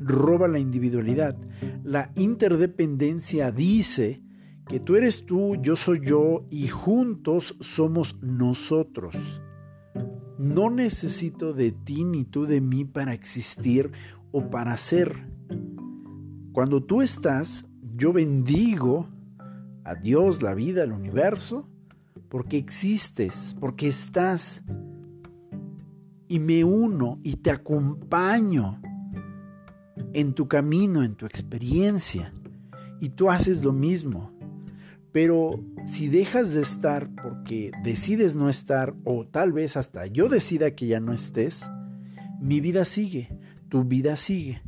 roba 0.00 0.48
la 0.48 0.58
individualidad. 0.58 1.36
La 1.84 2.10
interdependencia 2.16 3.52
dice 3.52 4.22
que 4.66 4.80
tú 4.80 4.96
eres 4.96 5.26
tú, 5.26 5.56
yo 5.56 5.76
soy 5.76 6.00
yo 6.04 6.46
y 6.50 6.68
juntos 6.68 7.56
somos 7.60 8.16
nosotros. 8.22 9.14
No 10.38 10.70
necesito 10.70 11.52
de 11.52 11.72
ti 11.72 12.04
ni 12.04 12.24
tú 12.24 12.46
de 12.46 12.60
mí 12.60 12.84
para 12.84 13.12
existir 13.12 13.92
o 14.32 14.48
para 14.48 14.76
ser. 14.76 15.28
Cuando 16.52 16.82
tú 16.82 17.02
estás, 17.02 17.68
yo 17.94 18.12
bendigo 18.12 19.08
a 19.84 19.94
Dios, 19.94 20.40
la 20.40 20.54
vida, 20.54 20.82
el 20.82 20.92
universo, 20.92 21.68
porque 22.28 22.56
existes, 22.56 23.54
porque 23.60 23.88
estás. 23.88 24.64
Y 26.28 26.38
me 26.38 26.64
uno 26.64 27.18
y 27.22 27.36
te 27.36 27.50
acompaño 27.50 28.80
en 30.12 30.34
tu 30.34 30.48
camino, 30.48 31.02
en 31.02 31.14
tu 31.14 31.26
experiencia, 31.26 32.32
y 33.00 33.10
tú 33.10 33.30
haces 33.30 33.64
lo 33.64 33.72
mismo. 33.72 34.32
Pero 35.12 35.64
si 35.86 36.08
dejas 36.08 36.54
de 36.54 36.60
estar 36.60 37.10
porque 37.22 37.72
decides 37.82 38.36
no 38.36 38.48
estar, 38.48 38.94
o 39.04 39.26
tal 39.26 39.52
vez 39.52 39.76
hasta 39.76 40.06
yo 40.06 40.28
decida 40.28 40.74
que 40.74 40.86
ya 40.86 41.00
no 41.00 41.12
estés, 41.12 41.62
mi 42.40 42.60
vida 42.60 42.84
sigue, 42.84 43.36
tu 43.68 43.84
vida 43.84 44.16
sigue. 44.16 44.62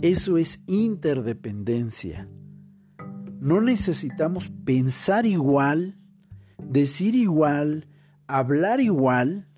Eso 0.00 0.38
es 0.38 0.60
interdependencia. 0.66 2.28
No 3.40 3.60
necesitamos 3.60 4.52
pensar 4.64 5.26
igual, 5.26 5.98
decir 6.58 7.14
igual, 7.14 7.88
hablar 8.26 8.80
igual, 8.80 9.48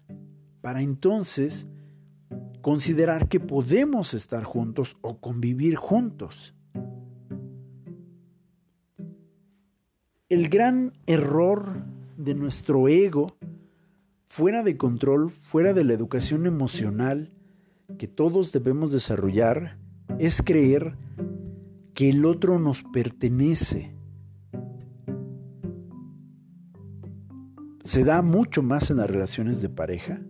para 0.61 0.83
entonces 0.83 1.66
considerar 2.67 3.29
que 3.29 3.39
podemos 3.39 4.13
estar 4.13 4.43
juntos 4.43 4.97
o 5.01 5.21
convivir 5.21 5.77
juntos. 5.77 6.53
El 10.29 10.49
gran 10.49 10.93
error 11.07 11.85
de 12.17 12.35
nuestro 12.35 12.89
ego, 12.89 13.29
fuera 14.29 14.65
de 14.65 14.77
control, 14.77 15.31
fuera 15.31 15.75
de 15.75 15.85
la 15.85 15.93
educación 15.93 16.45
emocional 16.45 17.31
que 17.99 18.09
todos 18.09 18.51
debemos 18.51 18.91
desarrollar, 18.91 19.79
es 20.19 20.43
creer 20.43 20.97
que 21.95 22.11
el 22.11 22.25
otro 22.25 22.59
nos 22.59 22.83
pertenece. 22.83 23.95
Se 27.85 28.03
da 28.03 28.23
mucho 28.23 28.61
más 28.61 28.91
en 28.91 28.97
las 28.97 29.09
relaciones 29.09 29.63
de 29.63 29.69
pareja. 29.69 30.21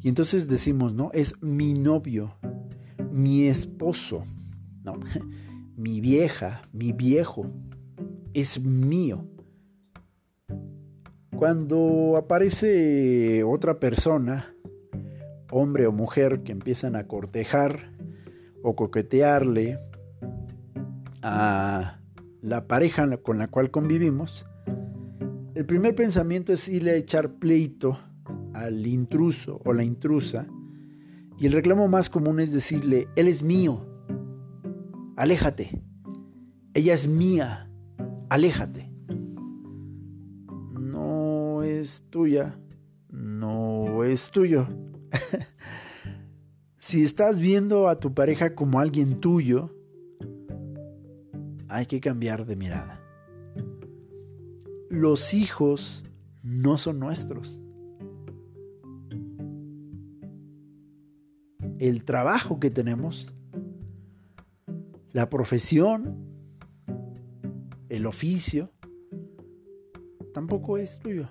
Y 0.00 0.08
entonces 0.08 0.46
decimos, 0.46 0.94
¿no? 0.94 1.10
Es 1.12 1.34
mi 1.42 1.74
novio, 1.74 2.34
mi 3.10 3.46
esposo, 3.46 4.22
no, 4.84 4.98
mi 5.76 6.00
vieja, 6.00 6.62
mi 6.72 6.92
viejo, 6.92 7.50
es 8.32 8.60
mío. 8.60 9.26
Cuando 11.36 12.16
aparece 12.16 13.44
otra 13.44 13.78
persona, 13.78 14.54
hombre 15.50 15.86
o 15.86 15.92
mujer, 15.92 16.42
que 16.42 16.52
empiezan 16.52 16.96
a 16.96 17.06
cortejar 17.06 17.92
o 18.62 18.74
coquetearle 18.74 19.78
a 21.22 22.00
la 22.40 22.66
pareja 22.66 23.16
con 23.18 23.38
la 23.38 23.48
cual 23.48 23.70
convivimos, 23.70 24.46
el 25.54 25.66
primer 25.66 25.94
pensamiento 25.94 26.52
es 26.52 26.68
irle 26.68 26.92
a 26.92 26.96
echar 26.96 27.34
pleito 27.34 27.98
al 28.58 28.86
intruso 28.86 29.60
o 29.64 29.72
la 29.72 29.84
intrusa, 29.84 30.46
y 31.38 31.46
el 31.46 31.52
reclamo 31.52 31.88
más 31.88 32.10
común 32.10 32.40
es 32.40 32.52
decirle, 32.52 33.08
él 33.16 33.28
es 33.28 33.42
mío, 33.42 33.86
aléjate, 35.16 35.82
ella 36.74 36.94
es 36.94 37.08
mía, 37.08 37.70
aléjate. 38.28 38.90
No 40.78 41.62
es 41.62 42.04
tuya, 42.10 42.58
no 43.10 44.04
es 44.04 44.30
tuyo. 44.30 44.66
si 46.78 47.02
estás 47.02 47.38
viendo 47.38 47.88
a 47.88 47.98
tu 47.98 48.14
pareja 48.14 48.54
como 48.54 48.80
alguien 48.80 49.20
tuyo, 49.20 49.74
hay 51.68 51.86
que 51.86 52.00
cambiar 52.00 52.46
de 52.46 52.56
mirada. 52.56 53.00
Los 54.88 55.34
hijos 55.34 56.02
no 56.42 56.78
son 56.78 56.98
nuestros. 56.98 57.60
El 61.78 62.04
trabajo 62.04 62.58
que 62.58 62.70
tenemos, 62.70 63.32
la 65.12 65.30
profesión, 65.30 66.16
el 67.88 68.06
oficio, 68.06 68.70
tampoco 70.34 70.76
es 70.76 70.98
tuyo. 70.98 71.28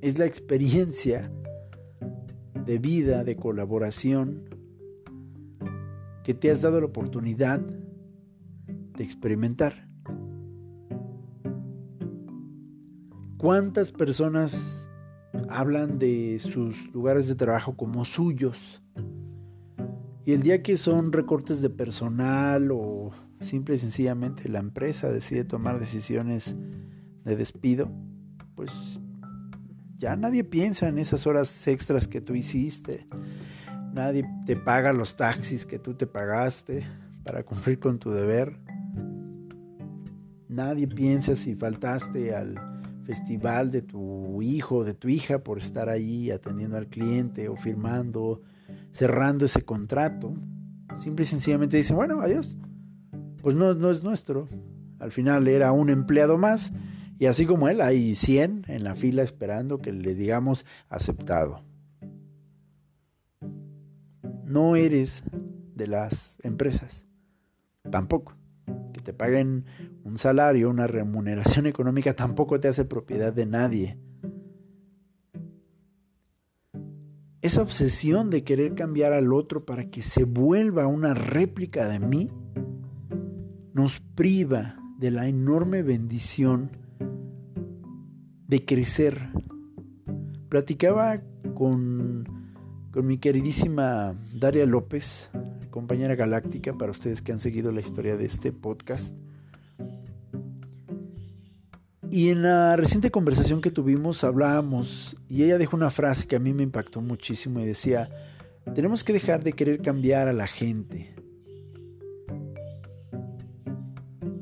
Es 0.00 0.18
la 0.18 0.26
experiencia 0.26 1.32
de 2.66 2.78
vida, 2.78 3.24
de 3.24 3.36
colaboración, 3.36 4.48
que 6.24 6.34
te 6.34 6.50
has 6.50 6.62
dado 6.62 6.80
la 6.80 6.86
oportunidad 6.86 7.60
de 7.60 9.04
experimentar. 9.04 9.88
¿Cuántas 13.38 13.90
personas 13.90 14.81
hablan 15.58 15.98
de 15.98 16.38
sus 16.38 16.92
lugares 16.92 17.28
de 17.28 17.34
trabajo 17.34 17.76
como 17.76 18.04
suyos? 18.04 18.82
Y 20.24 20.32
el 20.32 20.42
día 20.42 20.62
que 20.62 20.76
son 20.76 21.12
recortes 21.12 21.60
de 21.62 21.70
personal 21.70 22.70
o 22.70 23.10
simple 23.40 23.74
y 23.74 23.78
sencillamente 23.78 24.48
la 24.48 24.60
empresa 24.60 25.10
decide 25.10 25.44
tomar 25.44 25.80
decisiones 25.80 26.54
de 27.24 27.36
despido, 27.36 27.90
pues 28.54 28.70
ya 29.98 30.16
nadie 30.16 30.44
piensa 30.44 30.88
en 30.88 30.98
esas 30.98 31.26
horas 31.26 31.66
extras 31.66 32.06
que 32.06 32.20
tú 32.20 32.34
hiciste. 32.34 33.06
Nadie 33.92 34.24
te 34.46 34.56
paga 34.56 34.92
los 34.92 35.16
taxis 35.16 35.66
que 35.66 35.78
tú 35.78 35.94
te 35.94 36.06
pagaste 36.06 36.84
para 37.24 37.42
cumplir 37.42 37.78
con 37.78 37.98
tu 37.98 38.10
deber. 38.10 38.58
Nadie 40.48 40.86
piensa 40.86 41.34
si 41.34 41.54
faltaste 41.54 42.34
al 42.34 42.81
festival 43.04 43.70
de 43.70 43.82
tu 43.82 44.40
hijo 44.42 44.84
de 44.84 44.94
tu 44.94 45.08
hija 45.08 45.42
por 45.42 45.58
estar 45.58 45.88
ahí 45.88 46.30
atendiendo 46.30 46.76
al 46.76 46.86
cliente 46.86 47.48
o 47.48 47.56
firmando, 47.56 48.40
cerrando 48.92 49.44
ese 49.44 49.62
contrato. 49.62 50.34
Simple 50.98 51.24
y 51.24 51.26
sencillamente 51.26 51.76
dicen, 51.76 51.96
bueno, 51.96 52.20
adiós. 52.20 52.54
Pues 53.42 53.56
no, 53.56 53.74
no 53.74 53.90
es 53.90 54.02
nuestro. 54.02 54.46
Al 54.98 55.10
final 55.10 55.48
era 55.48 55.72
un 55.72 55.90
empleado 55.90 56.38
más 56.38 56.72
y 57.22 57.26
así 57.26 57.46
como 57.46 57.68
él, 57.68 57.80
hay 57.80 58.16
100 58.16 58.64
en 58.66 58.82
la 58.82 58.96
fila 58.96 59.22
esperando 59.22 59.78
que 59.78 59.92
le 59.92 60.16
digamos 60.16 60.66
aceptado. 60.88 61.62
No 64.44 64.74
eres 64.74 65.22
de 65.76 65.86
las 65.86 66.38
empresas. 66.42 67.06
Tampoco. 67.88 68.34
Que 68.92 69.00
te 69.00 69.12
paguen 69.12 69.64
un 70.04 70.18
salario, 70.18 70.70
una 70.70 70.86
remuneración 70.86 71.66
económica, 71.68 72.14
tampoco 72.14 72.60
te 72.60 72.68
hace 72.68 72.84
propiedad 72.84 73.32
de 73.32 73.46
nadie. 73.46 73.98
Esa 77.40 77.62
obsesión 77.62 78.30
de 78.30 78.44
querer 78.44 78.74
cambiar 78.74 79.12
al 79.12 79.32
otro 79.32 79.64
para 79.64 79.90
que 79.90 80.00
se 80.00 80.22
vuelva 80.22 80.86
una 80.86 81.12
réplica 81.12 81.88
de 81.88 81.98
mí 81.98 82.28
nos 83.74 84.00
priva 84.14 84.76
de 84.98 85.10
la 85.10 85.26
enorme 85.26 85.82
bendición 85.82 86.70
de 88.46 88.64
crecer. 88.64 89.30
Platicaba 90.48 91.16
con, 91.54 92.41
con 92.92 93.06
mi 93.06 93.16
queridísima 93.16 94.14
Daria 94.34 94.66
López, 94.66 95.30
compañera 95.70 96.14
galáctica, 96.14 96.74
para 96.74 96.92
ustedes 96.92 97.22
que 97.22 97.32
han 97.32 97.40
seguido 97.40 97.72
la 97.72 97.80
historia 97.80 98.16
de 98.16 98.26
este 98.26 98.52
podcast. 98.52 99.14
Y 102.10 102.28
en 102.28 102.42
la 102.42 102.76
reciente 102.76 103.10
conversación 103.10 103.62
que 103.62 103.70
tuvimos 103.70 104.22
hablábamos 104.22 105.16
y 105.30 105.44
ella 105.44 105.56
dejó 105.56 105.76
una 105.76 105.90
frase 105.90 106.26
que 106.26 106.36
a 106.36 106.38
mí 106.38 106.52
me 106.52 106.62
impactó 106.62 107.00
muchísimo 107.00 107.60
y 107.60 107.64
decía, 107.64 108.10
tenemos 108.74 109.02
que 109.02 109.14
dejar 109.14 109.42
de 109.42 109.54
querer 109.54 109.80
cambiar 109.80 110.28
a 110.28 110.34
la 110.34 110.46
gente. 110.46 111.14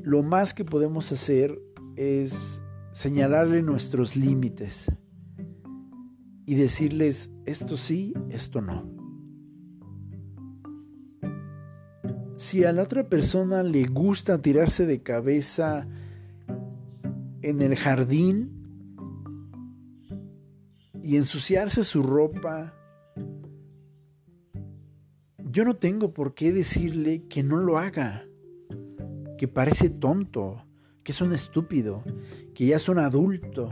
Lo 0.03 0.23
más 0.23 0.53
que 0.53 0.65
podemos 0.65 1.09
hacer 1.13 1.57
es 1.95 2.61
señalarle 2.91 3.61
nuestros 3.61 4.17
límites 4.17 4.91
y 6.45 6.55
decirles 6.55 7.29
esto 7.45 7.77
sí, 7.77 8.13
esto 8.29 8.61
no. 8.61 8.89
Si 12.37 12.63
a 12.63 12.71
la 12.71 12.83
otra 12.83 13.07
persona 13.07 13.61
le 13.63 13.85
gusta 13.85 14.41
tirarse 14.41 14.85
de 14.85 15.03
cabeza 15.03 15.87
en 17.41 17.61
el 17.61 17.75
jardín 17.75 18.51
y 21.03 21.17
ensuciarse 21.17 21.83
su 21.83 22.01
ropa, 22.01 22.73
yo 25.37 25.65
no 25.65 25.75
tengo 25.75 26.13
por 26.13 26.33
qué 26.33 26.51
decirle 26.51 27.21
que 27.21 27.43
no 27.43 27.57
lo 27.57 27.77
haga, 27.77 28.25
que 29.37 29.47
parece 29.47 29.89
tonto, 29.89 30.65
que 31.03 31.11
es 31.11 31.21
un 31.21 31.33
estúpido, 31.33 32.03
que 32.55 32.67
ya 32.67 32.77
es 32.77 32.87
un 32.89 32.99
adulto. 32.99 33.69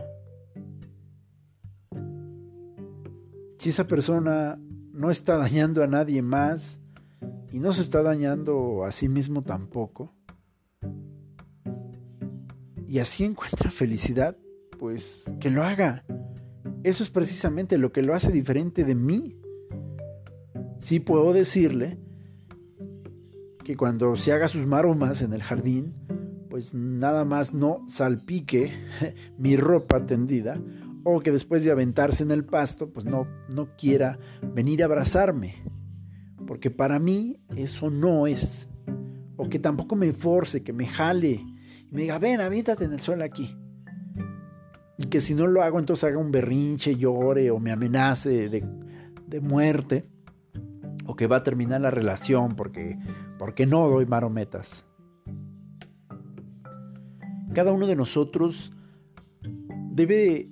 Si 3.59 3.71
esa 3.71 3.87
persona 3.87 4.57
no 4.93 5.11
está 5.11 5.37
dañando 5.37 5.83
a 5.83 5.87
nadie 5.87 6.21
más 6.21 6.79
y 7.51 7.59
no 7.59 7.73
se 7.73 7.81
está 7.81 8.01
dañando 8.01 8.85
a 8.85 8.93
sí 8.93 9.09
mismo 9.09 9.43
tampoco, 9.43 10.15
y 12.87 12.99
así 12.99 13.25
encuentra 13.25 13.69
felicidad, 13.69 14.37
pues 14.79 15.25
que 15.41 15.49
lo 15.49 15.63
haga. 15.63 16.05
Eso 16.83 17.03
es 17.03 17.09
precisamente 17.09 17.77
lo 17.77 17.91
que 17.91 18.01
lo 18.01 18.15
hace 18.15 18.31
diferente 18.31 18.85
de 18.85 18.95
mí. 18.95 19.37
Sí 20.79 21.01
puedo 21.01 21.33
decirle 21.33 21.99
que 23.65 23.75
cuando 23.75 24.15
se 24.15 24.31
haga 24.31 24.47
sus 24.47 24.65
maromas 24.65 25.21
en 25.21 25.33
el 25.33 25.43
jardín, 25.43 25.93
pues 26.49 26.73
nada 26.73 27.25
más 27.25 27.53
no 27.53 27.85
salpique 27.89 28.71
mi 29.37 29.57
ropa 29.57 30.05
tendida 30.05 30.57
o 31.03 31.19
que 31.21 31.31
después 31.31 31.63
de 31.63 31.71
aventarse 31.71 32.23
en 32.23 32.31
el 32.31 32.45
pasto, 32.45 32.89
pues 32.91 33.05
no, 33.05 33.27
no 33.53 33.75
quiera 33.77 34.19
venir 34.53 34.81
a 34.81 34.85
abrazarme, 34.85 35.63
porque 36.45 36.71
para 36.71 36.99
mí 36.99 37.39
eso 37.55 37.89
no 37.89 38.27
es, 38.27 38.67
o 39.37 39.49
que 39.49 39.59
tampoco 39.59 39.95
me 39.95 40.13
force, 40.13 40.63
que 40.63 40.73
me 40.73 40.87
jale, 40.87 41.41
y 41.89 41.91
me 41.91 42.01
diga, 42.01 42.19
ven, 42.19 42.41
aviéntate 42.41 42.85
en 42.85 42.93
el 42.93 42.99
suelo 42.99 43.23
aquí. 43.23 43.55
Y 44.97 45.05
que 45.05 45.21
si 45.21 45.33
no 45.33 45.47
lo 45.47 45.63
hago, 45.63 45.79
entonces 45.79 46.03
haga 46.03 46.17
un 46.17 46.31
berrinche, 46.31 46.95
llore 46.95 47.49
o 47.51 47.59
me 47.59 47.71
amenace 47.71 48.49
de, 48.49 48.65
de 49.27 49.39
muerte, 49.39 50.03
o 51.05 51.15
que 51.15 51.25
va 51.25 51.37
a 51.37 51.43
terminar 51.43 51.81
la 51.81 51.89
relación 51.89 52.55
porque, 52.55 52.99
porque 53.39 53.65
no 53.65 53.87
doy 53.89 54.05
marometas. 54.05 54.85
Cada 57.53 57.71
uno 57.71 57.87
de 57.87 57.95
nosotros 57.95 58.71
debe 59.91 60.51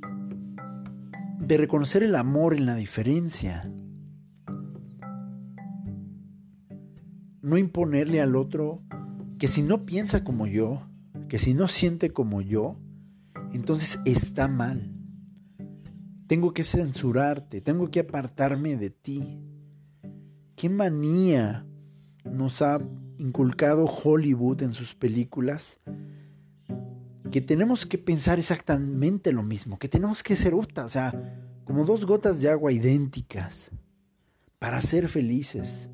de 1.40 1.58
reconocer 1.58 2.04
el 2.04 2.16
amor 2.16 2.54
en 2.54 2.66
la 2.66 2.76
diferencia. 2.76 3.72
No 7.42 7.58
imponerle 7.58 8.22
al 8.22 8.36
otro 8.36 8.82
que 9.38 9.48
si 9.48 9.62
no 9.62 9.86
piensa 9.86 10.24
como 10.24 10.48
yo, 10.48 10.88
que 11.30 11.40
si 11.40 11.54
no 11.54 11.68
siente 11.68 12.12
como 12.12 12.42
yo, 12.42 12.78
entonces 13.54 14.00
está 14.06 14.48
mal. 14.48 14.94
Tengo 16.28 16.54
que 16.54 16.64
censurarte, 16.64 17.62
tengo 17.62 17.90
que 17.90 18.02
apartarme 18.02 18.76
de 18.76 18.90
ti. 18.90 19.40
¿Qué 20.56 20.70
manía 20.70 21.66
nos 22.26 22.62
ha 22.62 22.80
inculcado 23.18 23.86
Hollywood 23.86 24.64
en 24.64 24.74
sus 24.74 24.96
películas 24.96 25.80
que 27.32 27.42
tenemos 27.42 27.86
que 27.86 27.98
pensar 27.98 28.40
exactamente 28.40 29.32
lo 29.32 29.44
mismo, 29.44 29.78
que 29.78 29.90
tenemos 29.90 30.24
que 30.24 30.36
ser, 30.36 30.54
o 30.54 30.90
sea, 30.90 31.14
como 31.66 31.86
dos 31.86 32.06
gotas 32.06 32.42
de 32.42 32.50
agua 32.50 32.72
idénticas 32.72 33.72
para 34.60 34.82
ser 34.82 35.08
felices. 35.08 35.90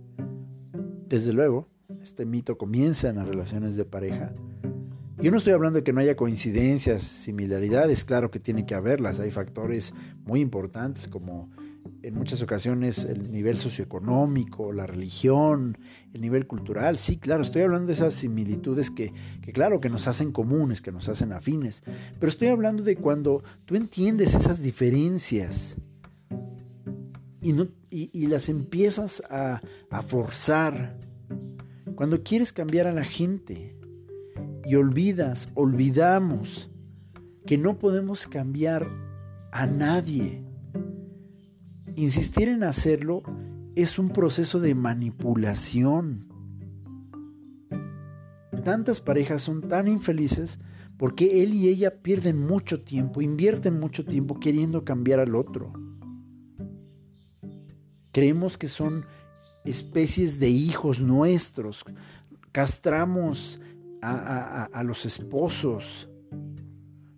Desde 1.08 1.34
luego, 1.34 1.68
este 2.02 2.26
mito 2.26 2.58
comienza 2.58 3.10
en 3.10 3.18
las 3.18 3.28
relaciones 3.28 3.76
de 3.76 3.86
pareja. 3.86 4.32
Yo 5.18 5.32
no 5.32 5.38
estoy 5.38 5.54
hablando 5.54 5.78
de 5.78 5.84
que 5.84 5.94
no 5.94 6.02
haya 6.02 6.16
coincidencias, 6.16 7.04
similaridades, 7.04 8.04
claro 8.04 8.30
que 8.30 8.40
tiene 8.40 8.66
que 8.66 8.76
haberlas, 8.76 9.20
hay 9.20 9.32
factores 9.32 9.94
muy 10.26 10.42
importantes 10.42 11.08
como 11.08 11.50
en 12.04 12.16
muchas 12.16 12.42
ocasiones 12.42 13.06
el 13.06 13.32
nivel 13.32 13.58
socioeconómico, 13.58 14.74
la 14.74 14.86
religión, 14.86 15.78
el 16.14 16.22
nivel 16.22 16.46
cultural. 16.46 16.98
Sí, 16.98 17.18
claro, 17.18 17.44
estoy 17.44 17.62
hablando 17.62 17.88
de 17.88 17.94
esas 17.94 18.14
similitudes 18.14 18.92
que, 18.92 19.14
claro, 19.54 19.80
que 19.80 19.90
nos 19.90 20.08
hacen 20.08 20.34
comunes, 20.34 20.82
que 20.82 20.92
nos 20.92 21.08
hacen 21.08 21.32
afines. 21.32 21.82
Pero 22.20 22.30
estoy 22.30 22.50
hablando 22.50 22.84
de 22.84 22.98
cuando 22.98 23.44
tú 23.66 23.76
entiendes 23.76 24.36
esas 24.36 24.62
diferencias 24.62 25.78
y, 27.42 27.54
no, 27.54 27.68
y, 27.90 28.28
las 28.28 28.50
empiezas 28.50 29.24
a, 29.30 29.62
a 29.90 30.02
forzar. 30.02 30.98
Cuando 31.96 32.22
quieres 32.22 32.52
cambiar 32.52 32.88
a 32.88 32.94
la 32.94 33.06
gente 33.06 33.78
y 34.66 34.76
olvidas, 34.76 35.48
olvidamos 35.54 36.70
que 37.46 37.58
no 37.58 37.80
podemos 37.80 38.28
cambiar 38.28 38.88
a 39.52 39.68
nadie 39.68 40.44
Insistir 41.96 42.50
en 42.50 42.64
hacerlo 42.64 43.22
es 43.76 44.00
un 44.00 44.10
proceso 44.10 44.60
de 44.60 44.74
manipulación. 44.74 46.28
Tantas 48.64 49.00
parejas 49.00 49.44
son 49.44 49.68
tan 49.68 49.88
infelices 49.88 50.58
porque 50.98 51.44
él 51.44 51.54
y 51.54 51.68
ella 51.68 52.02
pierden 52.02 52.40
mucho 52.40 52.82
tiempo, 52.82 53.22
invierten 53.22 53.80
mucho 53.80 54.06
tiempo 54.06 54.40
queriendo 54.40 54.84
cambiar 54.84 55.20
al 55.20 55.36
otro. 55.36 55.74
Creemos 58.12 58.58
que 58.58 58.68
son 58.68 59.06
especies 59.66 60.40
de 60.40 60.50
hijos 60.50 61.00
nuestros, 61.00 61.84
castramos 62.52 63.60
a, 64.02 64.84
los 64.84 65.06
esposos, 65.06 66.10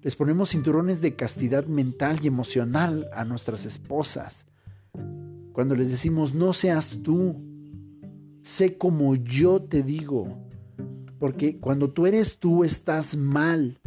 les 0.01 0.15
ponemos 0.15 0.51
cinturones 0.51 1.01
de 1.01 1.15
castidad 1.15 1.65
mental 1.65 2.19
y 2.21 2.27
emocional 2.27 3.09
a 3.13 3.25
nuestras 3.25 3.65
esposas 3.65 4.45
cuando 5.53 5.75
les 5.75 5.89
decimos, 5.89 6.33
no 6.33 6.53
seas 6.53 6.99
tú, 7.01 7.41
sé 8.43 8.77
como 8.77 9.15
yo 9.15 9.59
te 9.59 9.83
digo. 9.83 10.45
Porque 11.19 11.59
cuando 11.59 11.91
tú 11.91 12.05
eres 12.05 12.39
tú 12.39 12.63
estás 12.63 13.15
mal. 13.15 13.79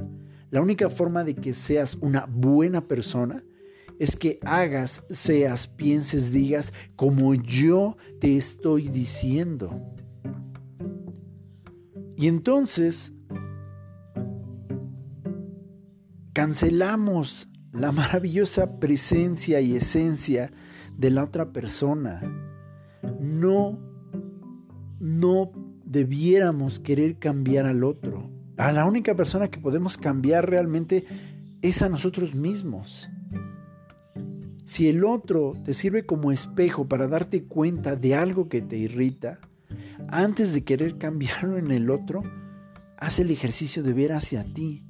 La 0.50 0.62
única 0.62 0.88
forma 0.88 1.24
de 1.24 1.34
que 1.34 1.52
seas 1.52 1.96
una 2.00 2.26
buena 2.26 2.88
persona 2.88 3.44
es 3.98 4.16
que 4.16 4.38
hagas, 4.44 5.02
seas, 5.10 5.66
pienses, 5.66 6.32
digas 6.32 6.72
como 6.96 7.34
yo 7.34 7.96
te 8.20 8.36
estoy 8.36 8.88
diciendo. 8.88 9.70
Y 12.16 12.28
entonces 12.28 13.12
cancelamos 16.32 17.48
la 17.72 17.92
maravillosa 17.92 18.78
presencia 18.78 19.60
y 19.60 19.76
esencia 19.76 20.50
de 20.98 21.10
la 21.10 21.24
otra 21.24 21.52
persona. 21.52 22.20
No, 23.18 23.78
no 25.00 25.50
debiéramos 25.84 26.80
querer 26.80 27.18
cambiar 27.18 27.64
al 27.64 27.84
otro. 27.84 28.30
A 28.58 28.72
la 28.72 28.84
única 28.84 29.14
persona 29.14 29.48
que 29.48 29.60
podemos 29.60 29.96
cambiar 29.96 30.50
realmente 30.50 31.06
es 31.62 31.80
a 31.80 31.88
nosotros 31.88 32.34
mismos. 32.34 33.08
Si 34.64 34.88
el 34.88 35.04
otro 35.04 35.54
te 35.64 35.72
sirve 35.72 36.04
como 36.04 36.30
espejo 36.32 36.86
para 36.88 37.06
darte 37.06 37.44
cuenta 37.44 37.96
de 37.96 38.14
algo 38.14 38.48
que 38.48 38.60
te 38.60 38.76
irrita, 38.76 39.38
antes 40.08 40.52
de 40.52 40.64
querer 40.64 40.98
cambiarlo 40.98 41.56
en 41.56 41.70
el 41.70 41.90
otro, 41.90 42.22
haz 42.96 43.20
el 43.20 43.30
ejercicio 43.30 43.82
de 43.82 43.92
ver 43.92 44.12
hacia 44.12 44.44
ti. 44.52 44.84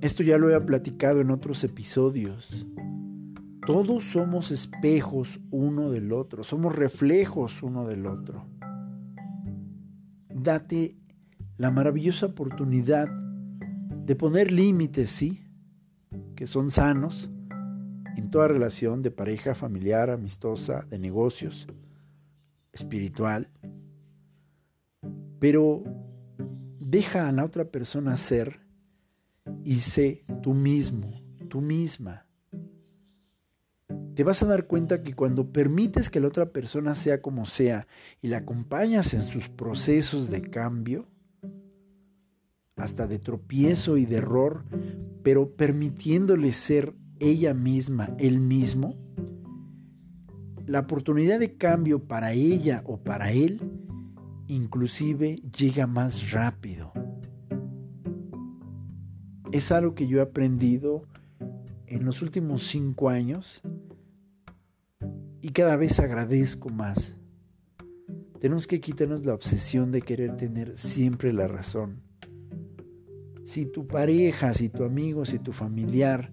Esto 0.00 0.22
ya 0.22 0.36
lo 0.36 0.54
he 0.54 0.60
platicado 0.60 1.20
en 1.20 1.30
otros 1.30 1.62
episodios. 1.62 2.66
Todos 3.72 4.02
somos 4.02 4.50
espejos 4.50 5.38
uno 5.52 5.92
del 5.92 6.12
otro, 6.12 6.42
somos 6.42 6.74
reflejos 6.74 7.62
uno 7.62 7.86
del 7.86 8.04
otro. 8.04 8.44
Date 10.28 10.96
la 11.56 11.70
maravillosa 11.70 12.26
oportunidad 12.26 13.06
de 13.08 14.16
poner 14.16 14.50
límites, 14.50 15.12
sí, 15.12 15.46
que 16.34 16.48
son 16.48 16.72
sanos 16.72 17.30
en 18.16 18.28
toda 18.32 18.48
relación 18.48 19.02
de 19.02 19.12
pareja, 19.12 19.54
familiar, 19.54 20.10
amistosa, 20.10 20.84
de 20.90 20.98
negocios, 20.98 21.68
espiritual. 22.72 23.50
Pero 25.38 25.84
deja 26.80 27.28
a 27.28 27.32
la 27.32 27.44
otra 27.44 27.66
persona 27.66 28.16
ser 28.16 28.62
y 29.62 29.76
sé 29.76 30.24
tú 30.42 30.54
mismo, 30.54 31.22
tú 31.48 31.60
misma 31.60 32.26
te 34.20 34.24
vas 34.24 34.42
a 34.42 34.46
dar 34.46 34.66
cuenta 34.66 35.02
que 35.02 35.14
cuando 35.14 35.50
permites 35.50 36.10
que 36.10 36.20
la 36.20 36.28
otra 36.28 36.52
persona 36.52 36.94
sea 36.94 37.22
como 37.22 37.46
sea 37.46 37.86
y 38.20 38.28
la 38.28 38.36
acompañas 38.36 39.14
en 39.14 39.22
sus 39.22 39.48
procesos 39.48 40.28
de 40.28 40.42
cambio, 40.42 41.08
hasta 42.76 43.06
de 43.06 43.18
tropiezo 43.18 43.96
y 43.96 44.04
de 44.04 44.16
error, 44.16 44.66
pero 45.22 45.56
permitiéndole 45.56 46.52
ser 46.52 46.94
ella 47.18 47.54
misma, 47.54 48.14
él 48.18 48.40
mismo, 48.40 48.94
la 50.66 50.80
oportunidad 50.80 51.40
de 51.40 51.56
cambio 51.56 52.06
para 52.06 52.34
ella 52.34 52.82
o 52.84 52.98
para 52.98 53.32
él 53.32 53.62
inclusive 54.48 55.36
llega 55.36 55.86
más 55.86 56.30
rápido. 56.30 56.92
Es 59.50 59.72
algo 59.72 59.94
que 59.94 60.06
yo 60.06 60.18
he 60.18 60.22
aprendido 60.22 61.06
en 61.86 62.04
los 62.04 62.20
últimos 62.20 62.64
cinco 62.66 63.08
años 63.08 63.62
y 65.42 65.50
cada 65.50 65.76
vez 65.76 65.98
agradezco 65.98 66.68
más. 66.68 67.16
Tenemos 68.40 68.66
que 68.66 68.80
quitarnos 68.80 69.24
la 69.24 69.34
obsesión 69.34 69.92
de 69.92 70.02
querer 70.02 70.36
tener 70.36 70.76
siempre 70.78 71.32
la 71.32 71.46
razón. 71.46 72.02
Si 73.44 73.66
tu 73.66 73.86
pareja, 73.86 74.54
si 74.54 74.68
tu 74.68 74.84
amigo, 74.84 75.24
si 75.24 75.38
tu 75.38 75.52
familiar 75.52 76.32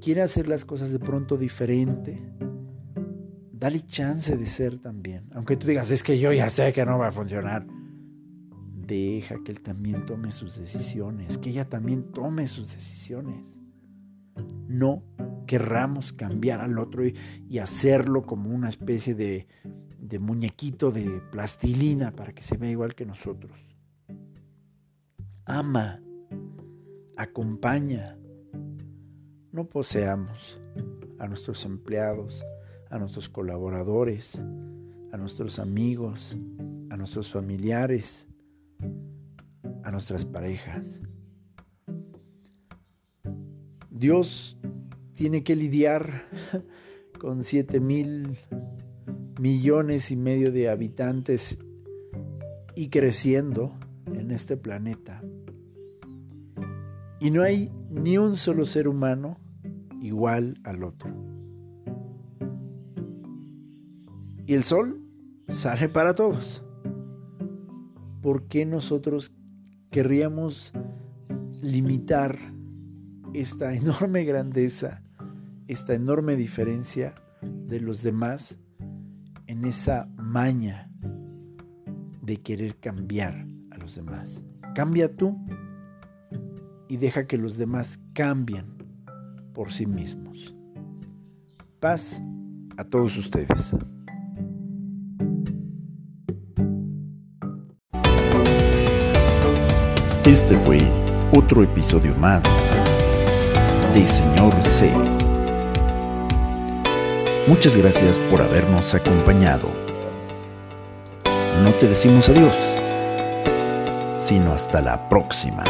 quiere 0.00 0.22
hacer 0.22 0.48
las 0.48 0.64
cosas 0.64 0.92
de 0.92 0.98
pronto 0.98 1.36
diferente, 1.36 2.20
dale 3.52 3.80
chance 3.82 4.36
de 4.36 4.46
ser 4.46 4.78
también. 4.78 5.28
Aunque 5.32 5.56
tú 5.56 5.66
digas, 5.66 5.90
es 5.90 6.02
que 6.02 6.18
yo 6.18 6.32
ya 6.32 6.50
sé 6.50 6.72
que 6.72 6.84
no 6.84 6.98
va 6.98 7.08
a 7.08 7.12
funcionar. 7.12 7.66
Deja 8.74 9.36
que 9.44 9.52
él 9.52 9.60
también 9.60 10.06
tome 10.06 10.30
sus 10.30 10.56
decisiones, 10.56 11.38
que 11.38 11.50
ella 11.50 11.68
también 11.68 12.10
tome 12.12 12.46
sus 12.46 12.72
decisiones. 12.72 13.44
No 14.66 15.02
querramos 15.48 16.12
cambiar 16.12 16.60
al 16.60 16.78
otro 16.78 17.04
y, 17.04 17.58
hacerlo 17.58 18.22
como 18.22 18.50
una 18.50 18.68
especie 18.68 19.16
de, 19.16 19.48
de 19.98 20.18
muñequito 20.20 20.92
de 20.92 21.20
plastilina 21.32 22.12
para 22.12 22.32
que 22.32 22.42
se 22.42 22.56
vea 22.56 22.70
igual 22.70 22.94
que 22.94 23.06
nosotros. 23.06 23.58
Ama, 25.46 26.00
acompaña, 27.16 28.16
no 29.50 29.64
poseamos 29.68 30.60
a 31.18 31.26
nuestros 31.26 31.64
empleados, 31.64 32.44
a 32.90 32.98
nuestros 32.98 33.28
colaboradores, 33.28 34.38
a 35.12 35.16
nuestros 35.16 35.58
amigos, 35.58 36.36
a 36.90 36.96
nuestros 36.96 37.30
familiares, 37.30 38.28
a 39.82 39.90
nuestras 39.90 40.26
parejas. 40.26 41.00
Dios 43.90 44.57
tiene 45.18 45.42
que 45.42 45.56
lidiar 45.56 46.28
con 47.18 47.42
7 47.42 47.80
mil 47.80 48.38
millones 49.40 50.12
y 50.12 50.16
medio 50.16 50.52
de 50.52 50.68
habitantes 50.68 51.58
y 52.76 52.88
creciendo 52.88 53.74
en 54.06 54.30
este 54.30 54.56
planeta. 54.56 55.20
Y 57.18 57.32
no 57.32 57.42
hay 57.42 57.68
ni 57.90 58.16
un 58.16 58.36
solo 58.36 58.64
ser 58.64 58.86
humano 58.86 59.40
igual 60.00 60.54
al 60.62 60.84
otro. 60.84 61.12
Y 64.46 64.54
el 64.54 64.62
sol 64.62 65.02
sale 65.48 65.88
para 65.88 66.14
todos. 66.14 66.62
¿Por 68.22 68.46
qué 68.46 68.64
nosotros 68.64 69.34
querríamos 69.90 70.72
limitar 71.60 72.38
esta 73.34 73.74
enorme 73.74 74.22
grandeza, 74.22 75.02
esta 75.68 75.94
enorme 75.94 76.34
diferencia 76.34 77.14
de 77.42 77.80
los 77.80 78.02
demás 78.02 78.58
en 79.46 79.64
esa 79.64 80.08
maña 80.16 80.90
de 82.22 82.38
querer 82.38 82.76
cambiar 82.78 83.46
a 83.70 83.78
los 83.78 83.94
demás? 83.94 84.42
Cambia 84.74 85.14
tú 85.14 85.38
y 86.88 86.96
deja 86.96 87.26
que 87.26 87.36
los 87.36 87.58
demás 87.58 88.00
cambien 88.14 88.66
por 89.52 89.70
sí 89.70 89.86
mismos. 89.86 90.54
Paz 91.80 92.20
a 92.76 92.84
todos 92.84 93.16
ustedes. 93.16 93.74
Este 100.24 100.56
fue 100.58 100.78
otro 101.34 101.62
episodio 101.62 102.14
más 102.16 102.42
de 103.94 104.06
Señor 104.06 104.52
C. 104.62 105.17
Muchas 107.48 107.78
gracias 107.78 108.18
por 108.18 108.42
habernos 108.42 108.94
acompañado. 108.94 109.70
No 111.62 111.72
te 111.72 111.88
decimos 111.88 112.28
adiós, 112.28 112.54
sino 114.18 114.52
hasta 114.52 114.82
la 114.82 115.08
próxima. 115.08 115.64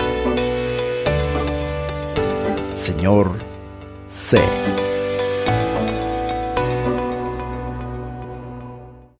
Señor 2.74 3.30
C. 4.08 4.40